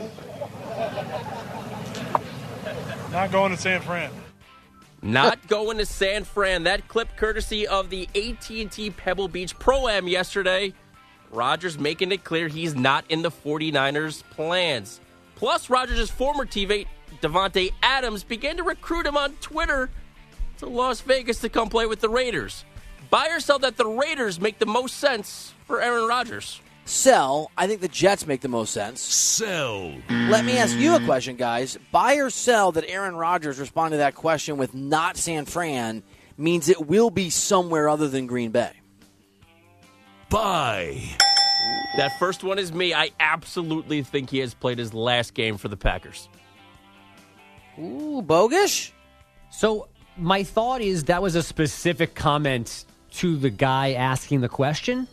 [3.12, 4.12] Not going to San Fran.
[5.02, 6.63] Not going to San Fran.
[6.63, 10.74] That clip courtesy of the AT&T Pebble Beach Pro-Am yesterday.
[11.32, 15.00] Rodgers making it clear he's not in the 49ers plans.
[15.36, 16.88] Plus, Rodgers' former teammate
[17.22, 19.89] Davante Adams began to recruit him on Twitter
[20.58, 22.65] to Las Vegas to come play with the Raiders.
[23.10, 26.62] Buy or sell that the Raiders make the most sense for Aaron Rodgers.
[26.86, 27.52] Sell.
[27.58, 29.02] I think the Jets make the most sense.
[29.02, 29.93] Sell.
[30.10, 31.78] Let me ask you a question, guys.
[31.91, 36.04] Buy or sell that Aaron Rodgers responded to that question with not San Fran
[36.38, 38.72] means it will be somewhere other than Green Bay.
[40.30, 41.02] Buy.
[41.98, 42.93] That first one is me.
[42.93, 46.30] I absolutely think he has played his last game for the Packers.
[47.80, 48.91] Ooh, bogus.
[49.50, 55.08] So my thought is that was a specific comment to the guy asking the question.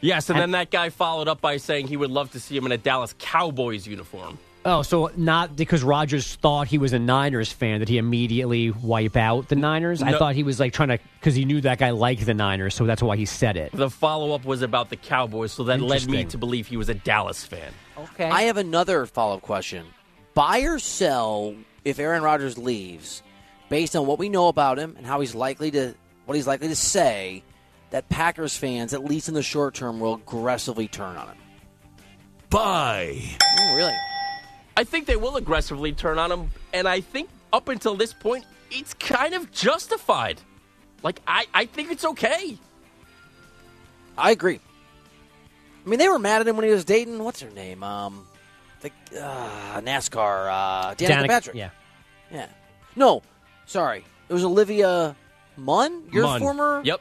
[0.00, 2.64] Yes, and then that guy followed up by saying he would love to see him
[2.66, 4.38] in a Dallas Cowboys uniform.
[4.64, 9.16] Oh, so not because Rodgers thought he was a Niners fan did he immediately wipe
[9.16, 10.02] out the Niners?
[10.02, 12.74] I thought he was like trying to because he knew that guy liked the Niners,
[12.74, 13.72] so that's why he said it.
[13.72, 16.90] The follow up was about the Cowboys, so that led me to believe he was
[16.90, 17.72] a Dallas fan.
[17.96, 18.28] Okay.
[18.28, 19.86] I have another follow up question.
[20.34, 23.22] Buy or sell if Aaron Rodgers leaves,
[23.70, 25.94] based on what we know about him and how he's likely to
[26.30, 27.42] what he's likely to say,
[27.90, 31.36] that Packers fans, at least in the short term, will aggressively turn on him.
[32.48, 33.20] Buy.
[33.20, 33.92] Ooh, really?
[34.76, 38.44] I think they will aggressively turn on him, and I think up until this point,
[38.70, 40.40] it's kind of justified.
[41.02, 42.56] Like, I, I think it's okay.
[44.16, 44.60] I agree.
[45.84, 47.24] I mean, they were mad at him when he was dating.
[47.24, 47.82] What's her name?
[47.82, 48.24] Um,
[48.82, 51.56] the uh, NASCAR, uh, Danica, Danica- Patrick.
[51.56, 51.70] Yeah.
[52.30, 52.46] Yeah.
[52.94, 53.24] No,
[53.66, 54.04] sorry.
[54.28, 55.16] It was Olivia
[55.56, 56.40] Munn, your Munn.
[56.40, 57.00] former, Yep.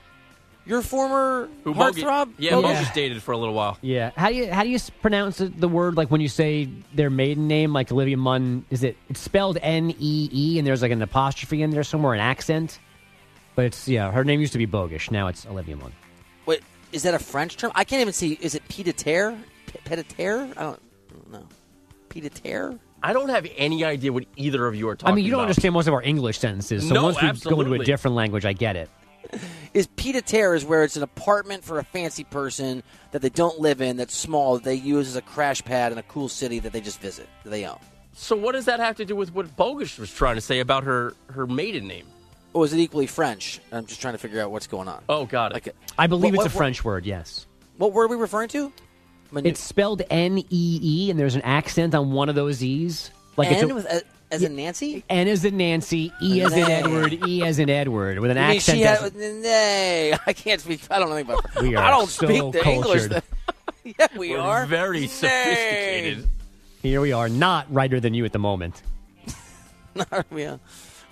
[0.65, 2.33] your former Who Bogut- heartthrob.
[2.37, 2.61] Yeah, Bogut?
[2.63, 3.77] Bogus dated for a little while.
[3.81, 4.11] Yeah.
[4.15, 6.69] How do you how do you s- pronounce it, the word like when you say
[6.93, 8.65] their maiden name like Olivia Munn?
[8.69, 12.13] Is it it's spelled N E E and there's like an apostrophe in there somewhere,
[12.13, 12.79] an accent?
[13.55, 15.09] But it's yeah, her name used to be Bogish.
[15.11, 15.91] Now it's Olivia Munn.
[16.45, 17.71] Wait, is that a French term?
[17.75, 18.37] I can't even see.
[18.41, 19.37] Is it pied à terre?
[19.67, 20.47] P- Pied à terre?
[20.57, 20.79] I don't
[21.31, 21.47] know.
[22.09, 22.73] Pied à terre?
[23.01, 25.13] I don't have any idea what either of you are talking about.
[25.13, 25.49] I mean, you don't about.
[25.49, 26.87] understand most of our English sentences.
[26.87, 28.89] So No, once we go into a different language, I get it.
[29.75, 32.81] Is pied à terre is where it's an apartment for a fancy person
[33.11, 35.99] that they don't live in, that's small, that they use as a crash pad in
[35.99, 37.77] a cool city that they just visit, that they own.
[38.13, 40.83] So what does that have to do with what Bogus was trying to say about
[40.85, 42.07] her her maiden name?
[42.53, 43.59] Or is it equally French?
[43.71, 45.03] I'm just trying to figure out what's going on.
[45.07, 45.53] Oh, got it.
[45.53, 47.05] Like, I believe What- it's a what- French word.
[47.05, 47.45] Yes.
[47.77, 48.73] what word are we referring to?
[49.31, 53.11] Manu- It's spelled N E E, and there's an accent on one of those E's.
[53.37, 55.03] Like it's N a, with a, as in Nancy?
[55.09, 58.55] N as in Nancy, E as in Edward, E as in Edward, with an I
[58.55, 58.77] accent.
[58.77, 60.81] she that's- had, nay, I can't speak.
[60.91, 61.61] I don't know anything about.
[61.61, 63.07] We I don't so speak the English.
[63.07, 63.11] cultured.
[63.11, 63.23] that-
[63.99, 65.07] yeah, we We're are very Nay.
[65.07, 66.27] sophisticated.
[66.81, 68.81] Here we are, not righter than you at the moment.
[70.35, 70.57] yeah.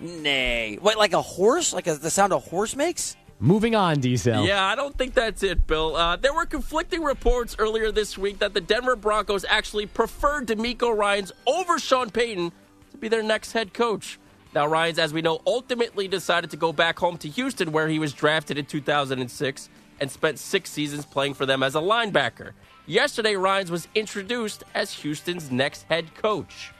[0.00, 1.72] Nay, wait, like a horse?
[1.72, 3.16] Like a, the sound a horse makes?
[3.40, 4.44] Moving on, Diesel.
[4.44, 5.94] Yeah, I don't think that's it, Bill.
[5.94, 10.96] Uh, there were conflicting reports earlier this week that the Denver Broncos actually preferred DeMeco
[10.96, 12.50] Ryans over Sean Payton
[12.90, 14.18] to be their next head coach.
[14.54, 18.00] Now, Ryans, as we know, ultimately decided to go back home to Houston, where he
[18.00, 19.68] was drafted in 2006
[20.00, 22.52] and spent six seasons playing for them as a linebacker.
[22.86, 26.72] Yesterday, Ryans was introduced as Houston's next head coach.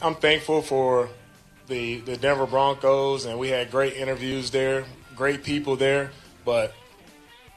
[0.00, 1.08] I'm thankful for
[1.66, 4.84] the the Denver Broncos, and we had great interviews there,
[5.18, 6.12] great people there.
[6.44, 6.72] But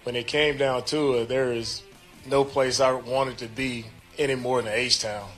[0.03, 1.83] when it came down to it, there is
[2.25, 3.85] no place I wanted to be
[4.17, 5.29] any more than H Town.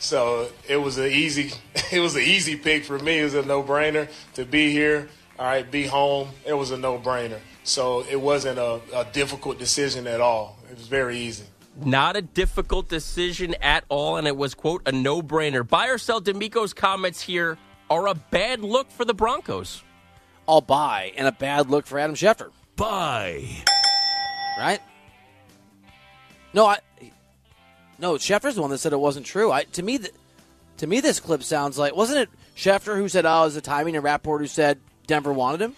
[0.00, 1.52] So it was an easy,
[1.92, 3.20] it was an easy pick for me.
[3.20, 5.08] It was a no brainer to be here.
[5.38, 6.30] All right, be home.
[6.44, 7.38] It was a no brainer.
[7.62, 10.58] So it wasn't a, a difficult decision at all.
[10.70, 11.44] It was very easy.
[11.84, 15.66] Not a difficult decision at all, and it was, quote, a no brainer.
[15.66, 17.56] Buy or sell DeMeco's comments here
[17.88, 19.84] are a bad look for the Broncos.
[20.48, 23.44] I'll buy, and a bad look for Adam Schefter, Buy.
[24.58, 24.80] right?
[26.54, 26.78] No, I.
[27.98, 29.52] No, Schefter's the one that said it wasn't true.
[29.52, 30.12] I to me, th-
[30.78, 33.60] to me, this clip sounds like wasn't it Schefter who said, "Oh, it was the
[33.60, 35.76] timing," and Rapoport who said Denver wanted him.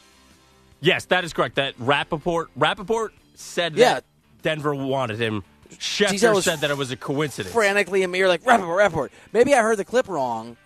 [0.80, 1.56] Yes, that is correct.
[1.56, 3.94] That Rapoport, Rapoport said Yeah.
[3.94, 4.04] that
[4.42, 5.42] Denver wanted him.
[5.72, 7.52] Schefter said that it was a coincidence.
[7.54, 9.12] frantically and you're like Rapoport, Rapoport.
[9.32, 10.56] Maybe I heard the clip wrong.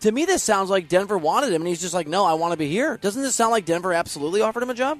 [0.00, 2.52] To me, this sounds like Denver wanted him, and he's just like, "No, I want
[2.52, 4.98] to be here." Doesn't this sound like Denver absolutely offered him a job?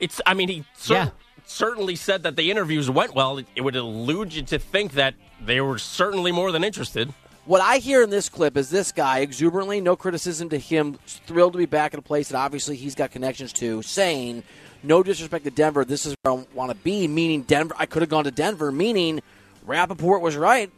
[0.00, 0.20] It's.
[0.26, 1.08] I mean, he cer- Yeah.
[1.46, 3.38] certainly said that the interviews went well.
[3.38, 7.12] It, it would elude you to think that they were certainly more than interested.
[7.44, 11.52] What I hear in this clip is this guy exuberantly, no criticism to him, thrilled
[11.54, 14.44] to be back in a place that obviously he's got connections to, saying,
[14.82, 18.02] "No disrespect to Denver, this is where I want to be." Meaning Denver, I could
[18.02, 18.70] have gone to Denver.
[18.72, 19.20] Meaning
[19.66, 20.70] Rapoport was right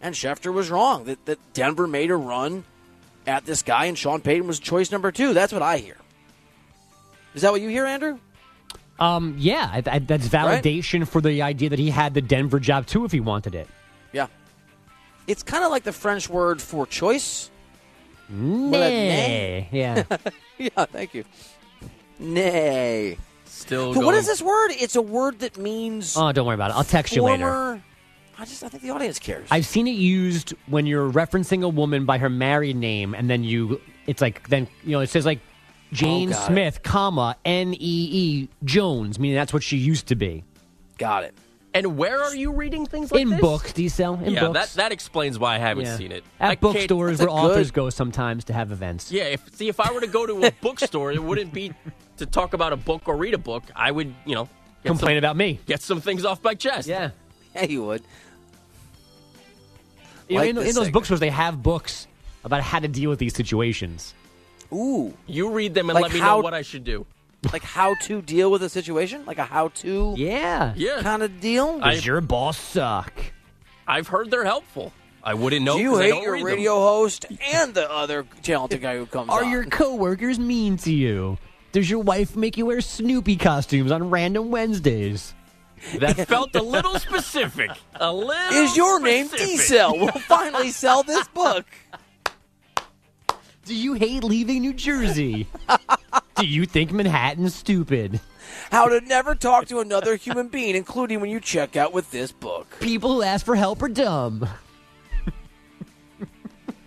[0.00, 1.04] and Schefter was wrong.
[1.04, 2.64] That that Denver made a run
[3.26, 5.34] at this guy, and Sean Payton was choice number two.
[5.34, 5.96] That's what I hear.
[7.34, 8.18] Is that what you hear, Andrew?
[8.98, 12.86] Um, yeah, I, I, that's validation for the idea that he had the Denver job
[12.86, 13.66] too if he wanted it.
[14.12, 14.26] Yeah.
[15.26, 17.50] It's kind of like the French word for choice.
[18.28, 19.68] Well, that nay.
[19.72, 20.04] Yeah.
[20.58, 21.24] Yeah, thank you.
[22.18, 23.16] Nay.
[23.46, 24.72] Still, So going- is this word?
[24.72, 26.76] It's a word that means oh, don't worry about it.
[26.76, 27.82] I'll text you later.
[28.40, 29.46] I just I think the audience cares.
[29.50, 33.44] I've seen it used when you're referencing a woman by her married name, and then
[33.44, 35.40] you, it's like then you know it says like
[35.92, 36.46] Jane Oh, got it.
[36.46, 40.44] Smith, comma N E E Jones, meaning that's what she used to be
[40.98, 41.34] Got it.
[41.72, 43.40] And where are you reading things like in this?
[43.40, 43.72] books.
[43.72, 44.74] Do you sell in yeah, books?
[44.74, 45.96] that that explains why I haven't Yeah.
[45.96, 46.24] seen it.
[46.40, 49.12] at I bookstores where good- authors go sometimes to have events.
[49.12, 51.72] Yeah, if see if I were to go to a bookstore, it wouldn't be
[52.16, 53.64] to talk about a book or read a book.
[53.76, 54.48] I would, you know,
[54.84, 55.60] Complain some, about me.
[55.66, 56.88] get some things off my chest.
[56.88, 57.10] Yeah.
[57.54, 58.02] Yeah, you would.
[60.30, 60.92] You know, Like in, this in those segment.
[60.94, 62.06] bookstores, they have books
[62.44, 64.14] about how to deal with these situations.
[64.72, 67.04] Ooh, You read them and Like let me how- know what I should do.
[67.52, 70.72] like how to deal with a situation, like a how-to Yeah.
[70.76, 71.80] Yeah, kind of deal.
[71.82, 73.12] I- Does your boss suck?
[73.88, 74.92] I've heard they're helpful.
[75.22, 75.76] I wouldn't know.
[75.76, 76.46] Do you 'cause I hate don't your read them.
[76.46, 79.50] radio host and the other talented guy who comes Are on?
[79.50, 81.36] your coworkers mean to you?
[81.72, 85.34] Does your wife make you wear Snoopy costumes on random Wednesdays?
[85.98, 87.70] That felt a little specific.
[87.94, 88.52] A little.
[88.56, 89.56] Is your name specific.
[89.56, 89.98] D-Cell?
[89.98, 91.66] We'll finally sell this book.
[93.64, 95.46] Do you hate leaving New Jersey?
[96.36, 98.20] Do you think Manhattan's stupid?
[98.70, 102.32] How to never talk to another human being, including when you check out with this
[102.32, 102.66] book.
[102.80, 104.48] People who ask for help are dumb.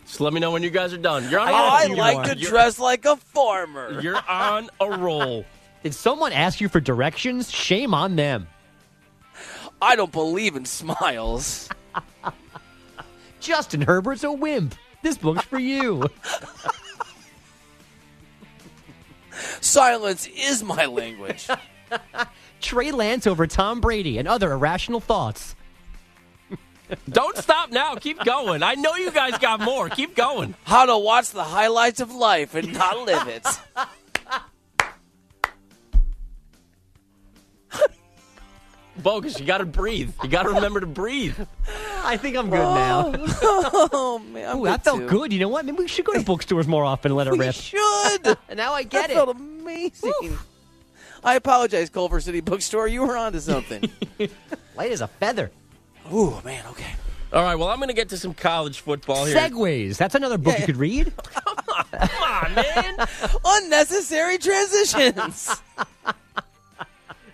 [0.06, 1.28] Just let me know when you guys are done.
[1.30, 1.50] You're on.
[1.50, 1.98] Oh, a Oh, I roll.
[1.98, 4.00] like to You're- dress like a farmer.
[4.02, 5.46] You're on a roll.
[5.82, 7.50] Did someone ask you for directions?
[7.52, 8.48] Shame on them.
[9.84, 11.68] I don't believe in smiles.
[13.42, 14.76] Justin Herbert's a wimp.
[15.02, 16.10] This book's for you.
[19.60, 21.48] Silence is my language.
[22.62, 25.54] Trey Lance over Tom Brady and other irrational thoughts.
[27.10, 27.96] Don't stop now.
[27.96, 28.64] Keep going.
[28.64, 29.90] I know you guys got more.
[29.90, 30.56] Keep going.
[30.64, 33.46] How to watch the highlights of life and not live it.
[38.98, 40.14] Bogus, you got to breathe.
[40.22, 41.36] You got to remember to breathe.
[42.04, 43.12] I think I'm good now.
[43.96, 45.08] Oh man, I'm Ooh, that felt too.
[45.08, 45.34] good.
[45.34, 45.66] You know what?
[45.66, 47.56] Maybe we should go to bookstores more often and let it We rip.
[47.56, 48.38] should.
[48.50, 49.14] And now I that get it.
[49.14, 50.38] felt amazing.
[51.24, 52.88] I apologize, Culver City Bookstore.
[52.88, 53.90] You were onto something.
[54.76, 55.52] Light as a feather.
[56.14, 56.64] Ooh, man.
[56.72, 56.92] Okay.
[57.32, 59.36] All right, well, I'm going to get to some college football here.
[59.36, 59.98] Segways.
[59.98, 60.60] That's another book Yeah.
[60.60, 61.14] you could read.
[61.34, 63.08] Come on, man.
[63.44, 65.62] Unnecessary transitions.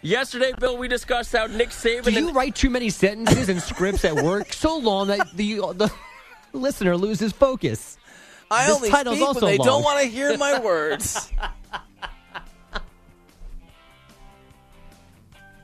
[0.02, 3.62] Yesterday, Bill, we discussed how Nick Saban Do you and write too many sentences and
[3.62, 5.92] scripts at work so long that the the
[6.54, 7.98] listener loses focus?
[8.50, 9.68] I This only title's speak also when they long.
[9.68, 11.32] don't want to hear my words.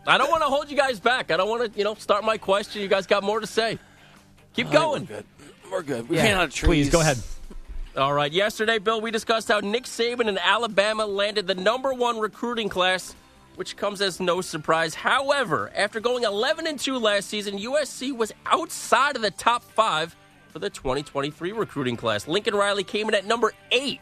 [0.07, 1.31] I don't want to hold you guys back.
[1.31, 2.81] I don't want to, you know, start my question.
[2.81, 3.79] You guys got more to say.
[4.53, 5.07] Keep going.
[5.09, 5.25] We're good.
[5.71, 6.09] We're good.
[6.09, 6.67] We Yeah, ran out of trees.
[6.67, 7.17] Please go ahead.
[7.97, 8.31] All right.
[8.31, 13.15] Yesterday, Bill, we discussed how Nick Saban and Alabama landed the number one recruiting class,
[13.55, 14.95] which comes as no surprise.
[14.95, 20.15] However, after going 11 and 2 last season, USC was outside of the top five
[20.49, 22.27] for the 2023 recruiting class.
[22.27, 23.99] Lincoln Riley came in at number eight.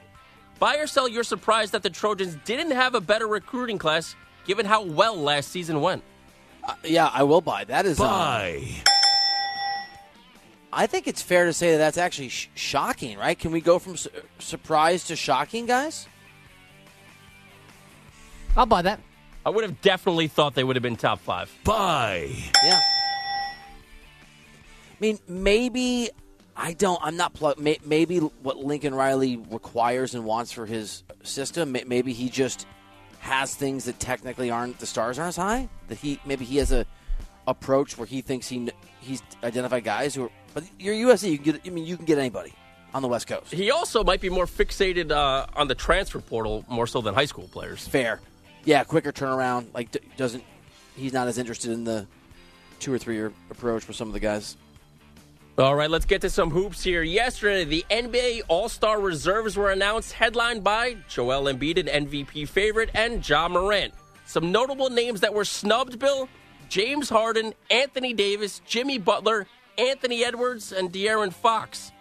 [0.60, 4.66] Buy or sell, you're surprised that the Trojans didn't have a better recruiting class given
[4.66, 6.04] how well last season went.
[6.84, 7.66] Yeah, I will buy.
[7.66, 8.00] That is.
[8.00, 8.66] Uh, Buy.
[10.72, 13.38] I think it's fair to say that that's actually sh- shocking, right?
[13.38, 16.08] Can we go from su- surprise to shocking, guys?
[18.56, 19.00] I'll buy that.
[19.46, 21.54] I would have definitely thought they would have been top five.
[21.64, 22.32] Buy.
[22.64, 22.80] Yeah.
[24.92, 26.10] I mean, maybe
[26.56, 27.00] I don't.
[27.04, 27.34] I'm not.
[27.34, 31.72] Pl- may, maybe what Lincoln Riley requires and wants for his system.
[31.74, 32.66] may- Maybe he just
[33.20, 35.68] has things that technically aren't the stars aren't as high.
[35.90, 36.86] That he maybe he has a
[37.48, 38.70] approach where he thinks he
[39.02, 40.30] he's identified guys who are.
[40.54, 41.32] But you're USC.
[41.32, 41.62] You can get.
[41.66, 42.54] I mean, you can get anybody
[42.94, 43.52] on the West Coast.
[43.52, 47.26] He also might be more fixated uh, on the transfer portal more so than high
[47.26, 47.86] school players.
[47.88, 48.22] Fair.
[48.66, 49.68] Yeah, quicker turnaround.
[49.74, 50.44] Like doesn't.
[50.96, 52.08] He's not as interested in the
[52.80, 54.58] two or three year approach for some of the guys.
[55.56, 57.04] All right, let's get to some hoops here.
[57.04, 62.90] Yesterday, the NBA All Star reserves were announced, headlined by Joel Embiid, an MVP favorite,
[62.96, 63.94] and Ja Morant.
[64.26, 66.28] Some notable names that were snubbed, Bill
[66.70, 69.46] James Harden, Anthony Davis, Jimmy Butler,
[69.78, 71.92] Anthony Edwards, and De'Aaron Fox.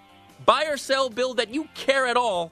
[0.46, 2.50] Buy or sell, Bill, that you care at all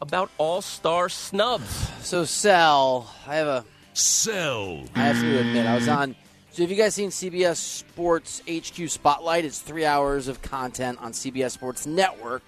[0.00, 1.88] about All Star snubs.
[2.02, 3.64] So Sal, I have a.
[3.92, 4.84] Sell.
[4.94, 6.14] I have to admit, I was on.
[6.52, 9.44] So, have you guys seen CBS Sports HQ Spotlight?
[9.44, 12.42] It's three hours of content on CBS Sports Network,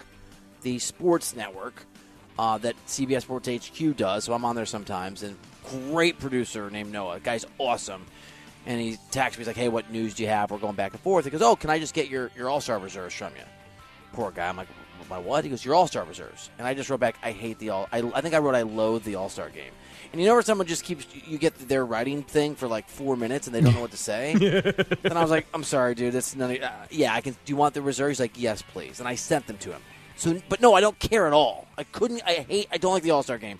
[0.61, 1.85] the sports network
[2.37, 4.25] uh, that CBS Sports HQ does.
[4.25, 5.23] So, I'm on there sometimes.
[5.23, 5.37] And
[5.89, 7.19] great producer named Noah.
[7.19, 8.05] guy's awesome.
[8.65, 10.49] And he texts me, he's like, hey, what news do you have?
[10.51, 11.25] We're going back and forth.
[11.25, 13.43] He goes, oh, can I just get your, your All Star reserves from you?
[14.13, 14.47] Poor guy.
[14.47, 14.69] I'm like,
[15.09, 15.43] my what?
[15.43, 16.49] He goes, your All Star reserves.
[16.57, 17.87] And I just wrote back, I hate the All.
[17.91, 19.71] I, I think I wrote, I loathe the All Star game.
[20.11, 23.17] And you know where someone just keeps you get their writing thing for like four
[23.17, 24.33] minutes and they don't know what to say.
[25.03, 26.13] and I was like, I'm sorry, dude.
[26.13, 26.51] That's none.
[26.51, 27.33] Of, uh, yeah, I can.
[27.33, 28.09] Do you want the reserve?
[28.09, 28.99] He's like, yes, please.
[28.99, 29.81] And I sent them to him.
[30.15, 31.67] So, but no, I don't care at all.
[31.77, 32.21] I couldn't.
[32.27, 32.67] I hate.
[32.71, 33.57] I don't like the All Star game,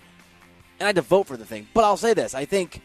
[0.78, 1.66] and I had to vote for the thing.
[1.74, 2.82] But I'll say this: I think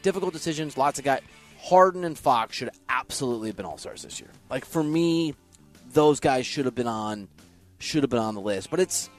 [0.00, 0.78] difficult decisions.
[0.78, 1.20] Lots of guys.
[1.62, 4.30] Harden and Fox should absolutely have been All Stars this year.
[4.50, 5.34] Like for me,
[5.92, 7.28] those guys should have been on.
[7.82, 8.70] Should have been on the list.
[8.70, 9.10] But it's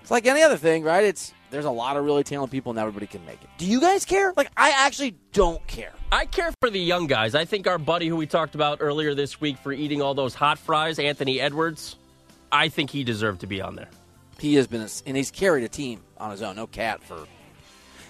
[0.00, 1.04] it's like any other thing, right?
[1.04, 3.48] It's there's a lot of really talented people, and everybody can make it.
[3.58, 4.32] Do you guys care?
[4.36, 5.92] Like I actually don't care.
[6.10, 7.34] I care for the young guys.
[7.34, 10.34] I think our buddy who we talked about earlier this week for eating all those
[10.34, 11.96] hot fries, Anthony Edwards,
[12.50, 13.88] I think he deserved to be on there.
[14.38, 16.56] He has been, a, and he's carried a team on his own.
[16.56, 17.24] No cat for.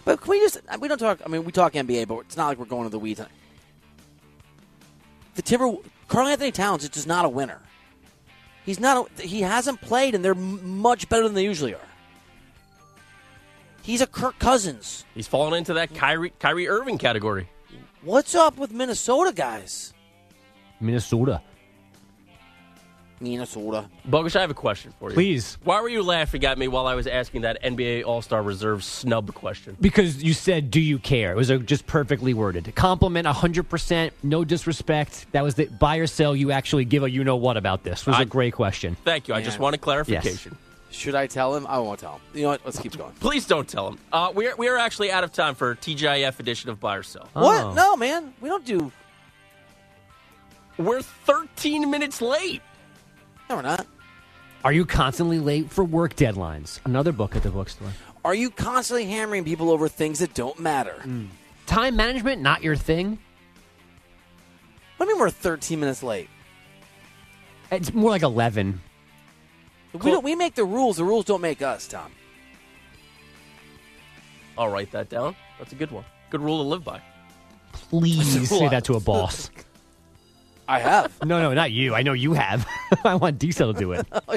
[0.07, 0.59] But can we just?
[0.81, 1.21] We don't talk.
[1.25, 3.21] I mean, we talk NBA, but it's not like we're going to the weeds.
[5.35, 5.75] The Timber,
[6.09, 7.61] Karl-Anthony Towns is just not a winner.
[8.65, 9.09] He's not.
[9.19, 11.89] He hasn't played, and they're much better than they usually are.
[13.83, 15.05] He's a Kirk Cousins.
[15.15, 17.49] He's fallen into that Kyrie, Kyrie Irving category.
[18.03, 19.93] What's up with Minnesota guys?
[20.81, 21.43] Minnesota.
[23.23, 23.89] Minnesota.
[24.05, 25.15] Bogus, I have a question for you.
[25.15, 25.59] Please.
[25.65, 28.83] Why were you laughing at me while I was asking that NBA All Star Reserve
[28.85, 29.77] snub question?
[29.81, 32.75] Because you said, "Do you care?" It was a, just perfectly worded.
[32.75, 35.27] Compliment, hundred percent, no disrespect.
[35.33, 36.35] That was the buy or sell.
[36.37, 38.07] You actually give a you know what about this.
[38.07, 38.97] Was a I- great question.
[39.05, 39.35] Thank you.
[39.35, 39.63] I just Man.
[39.63, 40.57] wanted clarification.
[40.91, 41.67] Should I tell him?
[41.67, 42.21] I won't tell him.
[42.35, 42.61] You know what?
[42.67, 43.13] Let's keep going.
[43.13, 43.99] Please don't tell him.
[44.13, 47.29] Uh, we're, we're actually out of time for TGIF edition of Buy or Sell.
[47.33, 47.65] What?
[47.65, 47.73] Oh.
[47.73, 48.35] No, man.
[48.43, 48.93] We don't do.
[50.79, 52.61] We're 13 minutes late.
[53.53, 53.87] No, we're not.
[54.65, 56.81] Are you constantly late for work deadlines?
[56.87, 57.91] Another book at the bookstore.
[58.25, 60.95] Are you constantly hammering people over things that don't matter?
[61.03, 61.27] Hmm.
[61.67, 63.19] Time management, not your thing.
[64.97, 66.31] What do you mean we're 13 minutes late?
[67.71, 68.81] It's more like eleven.
[69.93, 70.25] We don't.
[70.25, 70.97] We make the rules.
[70.97, 72.11] The rules don't make us, Tom.
[74.57, 75.37] I'll write that down.
[75.59, 76.07] That's a good one.
[76.31, 77.03] Good rule to live by.
[77.73, 79.51] Please say that to a boss.
[80.69, 81.13] I have.
[81.25, 81.95] No, no, not you.
[81.95, 82.67] I know you have.
[83.05, 84.07] I want Diesel to do it.
[84.29, 84.37] Oh,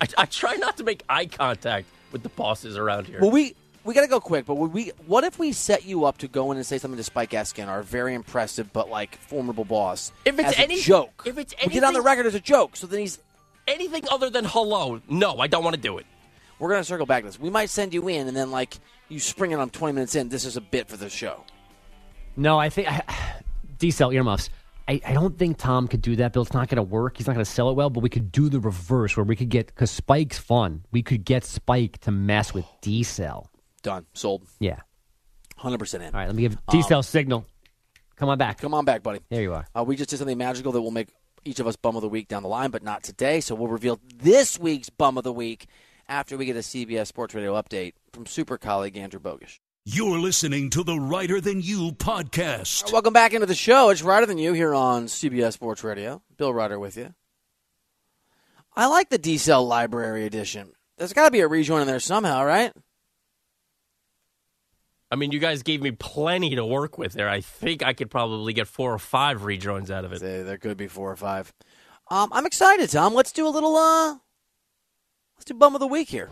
[0.00, 3.20] I, I try not to make eye contact with the bosses around here.
[3.20, 3.54] well, we
[3.84, 4.44] we got to go quick.
[4.44, 4.90] But we?
[5.06, 7.68] What if we set you up to go in and say something to Spike Eskin,
[7.68, 10.10] our very impressive but like formidable boss?
[10.24, 12.40] If it's as a any- joke, if it's we get on the record as a
[12.40, 12.76] joke.
[12.76, 13.18] So then he's.
[13.66, 16.04] Anything other than hello, no, I don't want to do it.
[16.58, 17.40] We're gonna circle back to this.
[17.40, 18.74] We might send you in, and then like
[19.08, 20.28] you spring it on 20 minutes in.
[20.28, 21.44] This is a bit for the show.
[22.36, 22.88] No, I think
[23.78, 24.50] Diesel earmuffs.
[24.86, 26.42] I, I don't think Tom could do that, Bill.
[26.42, 27.16] It's not going to work.
[27.16, 29.34] He's not going to sell it well, but we could do the reverse where we
[29.36, 30.84] could get, because Spike's fun.
[30.92, 33.50] We could get Spike to mess with D-Cell.
[33.82, 34.06] Done.
[34.12, 34.46] Sold.
[34.60, 34.80] Yeah.
[35.56, 36.14] 100 percent in.
[36.14, 37.46] All right, let me give D-Cell signal.
[38.16, 38.58] Come on back.
[38.58, 39.20] Come on back, buddy.
[39.30, 39.66] There you are.
[39.74, 41.08] Uh, we just did something magical that will make
[41.44, 43.40] each of us bum of the week down the line, but not today.
[43.40, 45.66] So we'll reveal this week's bum of the week
[46.08, 49.58] after we get a CBS Sports Radio update from super colleague Andrew Bogish.
[49.86, 52.90] You're listening to the Reiter Than You podcast.
[52.90, 53.90] Welcome back into the show.
[53.90, 56.22] It's Reiter Than You here on CBS Sports Radio.
[56.38, 57.12] Bill Reiter with you.
[58.74, 60.72] I like the D Cell Library Edition.
[60.96, 62.72] There's got to be a rejoin in there somehow, right?
[65.10, 67.28] I mean, you guys gave me plenty to work with there.
[67.28, 70.20] I think I could probably get four or five rejoins out of it.
[70.22, 71.52] There there could be four or five.
[72.10, 73.12] Um, I'm excited, Tom.
[73.12, 73.76] Let's do a little.
[73.76, 74.14] uh
[75.36, 76.30] Let's do bum of the week here.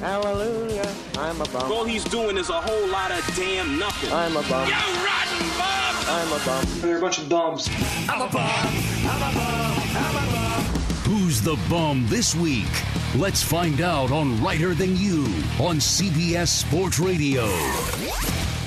[0.00, 0.90] Hallelujah.
[1.18, 1.70] I'm a bum.
[1.70, 4.10] All he's doing is a whole lot of damn nothing.
[4.10, 4.66] I'm a bum.
[4.66, 5.94] You rotten bum!
[6.08, 6.64] I'm a bum.
[6.80, 7.68] They're a bunch of bums.
[8.08, 8.48] I'm a bum.
[8.48, 9.82] I'm a bum.
[9.94, 10.64] I'm a bum.
[11.04, 12.70] Who's the bum this week?
[13.14, 15.24] Let's find out on Reiter Than You
[15.60, 17.44] on CBS Sports Radio.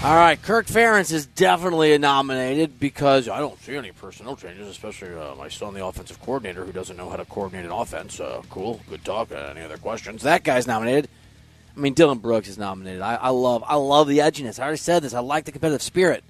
[0.03, 5.15] All right, Kirk Ferentz is definitely nominated because I don't see any personnel changes, especially
[5.15, 8.19] uh, my son, the offensive coordinator, who doesn't know how to coordinate an offense.
[8.19, 9.31] Uh, cool, good talk.
[9.31, 10.21] Uh, any other questions?
[10.21, 11.09] That guy's nominated.
[11.75, 13.01] I mean, Dillon Brooks is nominated.
[13.01, 14.59] I, I love, I love the edginess.
[14.59, 15.13] I already said this.
[15.13, 16.23] I like the competitive spirit.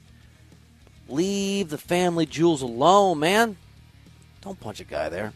[1.09, 3.57] Leave the family jewels alone, man.
[4.41, 5.33] Don't punch a guy there.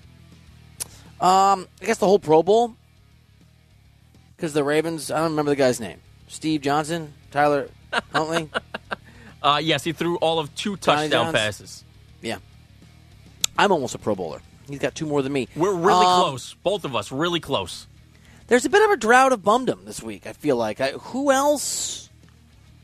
[1.19, 2.75] Um, I guess the whole Pro Bowl
[4.35, 5.11] because the Ravens.
[5.11, 5.99] I don't remember the guy's name.
[6.27, 7.69] Steve Johnson, Tyler
[8.13, 8.49] Huntley.
[9.39, 11.83] Uh, yes, he threw all of two touchdown passes.
[12.23, 12.39] Yeah.
[13.57, 14.41] I'm almost a Pro Bowler.
[14.67, 15.47] He's got two more than me.
[15.55, 17.85] We're really Um, close, both of us, really close.
[18.47, 20.25] There's a bit of a drought of bumdom this week.
[20.25, 20.79] I feel like.
[20.79, 22.09] I, who else?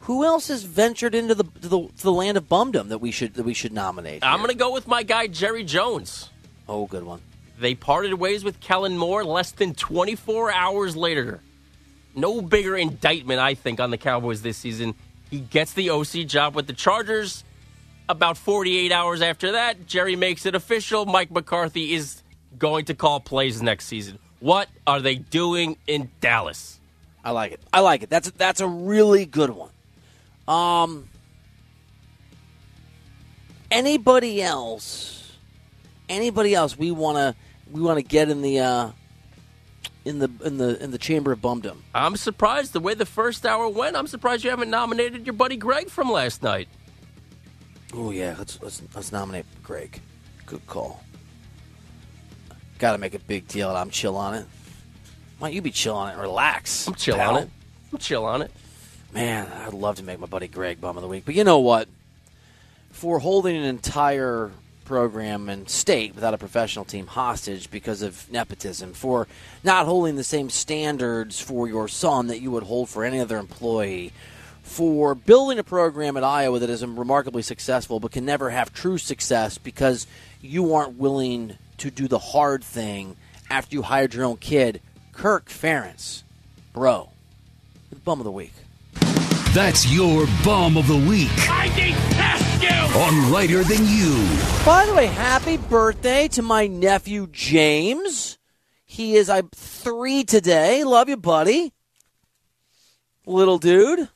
[0.01, 3.11] Who else has ventured into the to the, to the land of bumdom that we
[3.11, 4.23] should that we should nominate?
[4.23, 6.29] I'm going to go with my guy Jerry Jones.
[6.67, 7.21] Oh, good one.
[7.59, 11.39] They parted ways with Kellen Moore less than 24 hours later.
[12.15, 14.95] No bigger indictment, I think, on the Cowboys this season.
[15.29, 17.43] He gets the OC job with the Chargers.
[18.09, 21.05] About 48 hours after that, Jerry makes it official.
[21.05, 22.21] Mike McCarthy is
[22.57, 24.19] going to call plays next season.
[24.43, 26.77] What are they doing in Dallas?
[27.23, 27.61] I like it.
[27.71, 28.09] I like it.
[28.09, 29.69] That's that's a really good one.
[30.49, 31.07] Um,
[33.71, 35.31] anybody else?
[36.09, 36.77] Anybody else?
[36.77, 37.35] We want to
[37.71, 38.91] we want to get in the uh,
[40.03, 41.77] in the in the in the chamber of bumdom.
[41.95, 43.95] I'm surprised the way the first hour went.
[43.95, 46.67] I'm surprised you haven't nominated your buddy Greg from last night.
[47.93, 50.01] Oh yeah, let's let's let's nominate Greg.
[50.45, 51.01] Good call.
[52.79, 53.69] Got to make a big deal.
[53.69, 54.45] and I'm chill on it.
[55.39, 56.13] Why don't you be chill on it?
[56.13, 56.87] and Relax.
[56.87, 57.35] I'm chill pal.
[57.37, 57.49] on it.
[57.91, 58.51] I'm chill on it.
[59.13, 61.59] Man, I'd love to make my buddy Greg bum of the week, but you know
[61.59, 61.87] what?
[62.91, 64.51] For holding an entire
[64.85, 69.27] program and state without a professional team hostage because of nepotism, for
[69.63, 73.37] not holding the same standards for your son that you would hold for any other
[73.37, 74.11] employee,
[74.63, 78.97] for building a program at Iowa that is remarkably successful but can never have true
[78.97, 80.07] success because
[80.41, 83.15] you aren't willing to do the hard thing
[83.49, 86.23] after you hired your own kid, Kirk Ferentz,
[86.73, 87.09] bro,
[87.89, 88.53] the bum of the week.
[89.53, 91.29] That's your bum of the week.
[91.49, 92.99] I detest you!
[92.99, 94.13] on Reiter Than You.
[94.65, 98.37] By the way, happy birthday to my nephew James.
[98.85, 100.83] He is I three today.
[100.83, 101.73] Love you, buddy.
[103.25, 104.09] Little dude.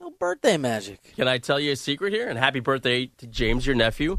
[0.00, 1.14] No birthday magic.
[1.16, 2.28] Can I tell you a secret here?
[2.28, 4.18] And happy birthday to James, your nephew.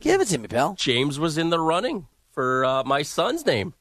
[0.00, 0.74] Give it to me, pal.
[0.74, 3.74] James was in the running for uh, my son's name.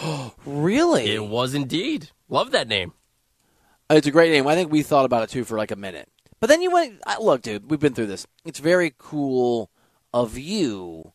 [0.46, 1.10] Really?
[1.12, 2.10] It was indeed.
[2.28, 2.92] Love that name.
[3.90, 4.46] It's a great name.
[4.46, 6.08] I think we thought about it too for like a minute.
[6.40, 8.26] But then you went, I- look, dude, we've been through this.
[8.44, 9.70] It's very cool
[10.14, 11.12] of you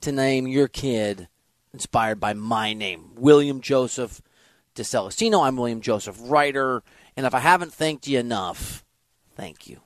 [0.00, 1.28] to name your kid
[1.72, 4.20] inspired by my name, William Joseph
[4.76, 5.44] DeCelestino.
[5.44, 6.82] I'm William Joseph Reiter.
[7.16, 8.84] And if I haven't thanked you enough,
[9.34, 9.80] thank you.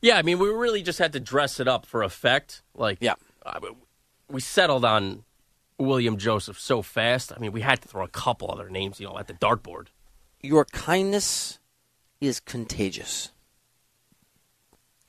[0.00, 2.62] Yeah, I mean, we really just had to dress it up for effect.
[2.74, 3.14] Like, Yeah.
[3.44, 3.70] Uh, I
[4.28, 5.24] we settled on
[5.78, 7.32] William Joseph so fast.
[7.34, 9.88] I mean, we had to throw a couple other names, you know, at the dartboard.
[10.40, 11.58] Your kindness
[12.20, 13.30] is contagious.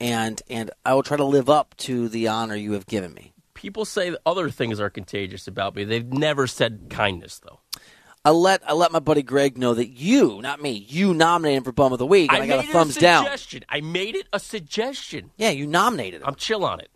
[0.00, 3.32] And and I will try to live up to the honor you have given me.
[3.54, 5.84] People say other things are contagious about me.
[5.84, 7.60] They've never said kindness, though.
[8.24, 11.64] I let I let my buddy Greg know that you, not me, you nominated him
[11.64, 13.24] for Bum of the Week, and I, got made a thumbs it a down.
[13.24, 13.64] suggestion.
[13.68, 15.30] I made it a suggestion.
[15.36, 16.28] Yeah, you nominated him.
[16.28, 16.90] I'm chill on it.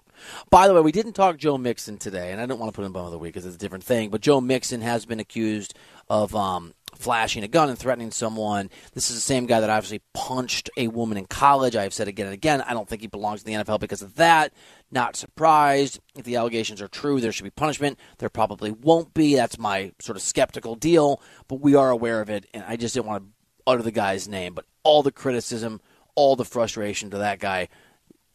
[0.51, 2.85] By the way, we didn't talk Joe Mixon today, and I don't want to put
[2.85, 4.11] him Bum of the Week because it's a different thing.
[4.11, 5.75] But Joe Mixon has been accused
[6.09, 8.71] of um, flashing a gun and threatening someone.
[8.93, 11.77] This is the same guy that obviously punched a woman in college.
[11.77, 14.03] I have said again and again, I don't think he belongs in the NFL because
[14.03, 14.53] of that.
[14.91, 16.01] Not surprised.
[16.17, 17.99] If the allegations are true, there should be punishment.
[18.19, 19.35] There probably won't be.
[19.35, 21.21] That's my sort of skeptical deal.
[21.47, 23.31] But we are aware of it, and I just didn't want to
[23.67, 24.55] utter the guy's name.
[24.55, 25.81] But all the criticism,
[26.15, 27.69] all the frustration to that guy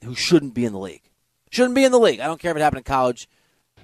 [0.03, 1.09] who shouldn't be in the league.
[1.53, 2.19] Shouldn't be in the league.
[2.19, 3.29] I don't care if it happened in college.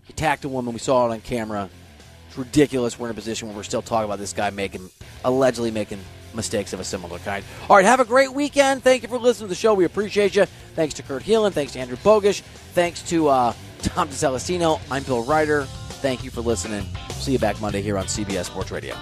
[0.05, 0.73] He attacked a woman.
[0.73, 1.69] We saw it on camera.
[2.27, 2.97] It's ridiculous.
[2.97, 4.89] We're in a position where we're still talking about this guy making,
[5.23, 5.99] allegedly making
[6.33, 7.45] mistakes of a similar kind.
[7.69, 8.81] All right, have a great weekend.
[8.83, 9.75] Thank you for listening to the show.
[9.75, 10.45] We appreciate you.
[10.73, 11.51] Thanks to Kurt Helin.
[11.51, 12.41] Thanks to Andrew Bogish.
[12.73, 13.53] Thanks to uh,
[13.83, 14.81] Tom DeCelestino.
[14.89, 15.65] I'm Bill Reiter.
[15.65, 16.87] Thank you for listening.
[17.11, 18.95] See you back Monday here on CBS Sports Radio.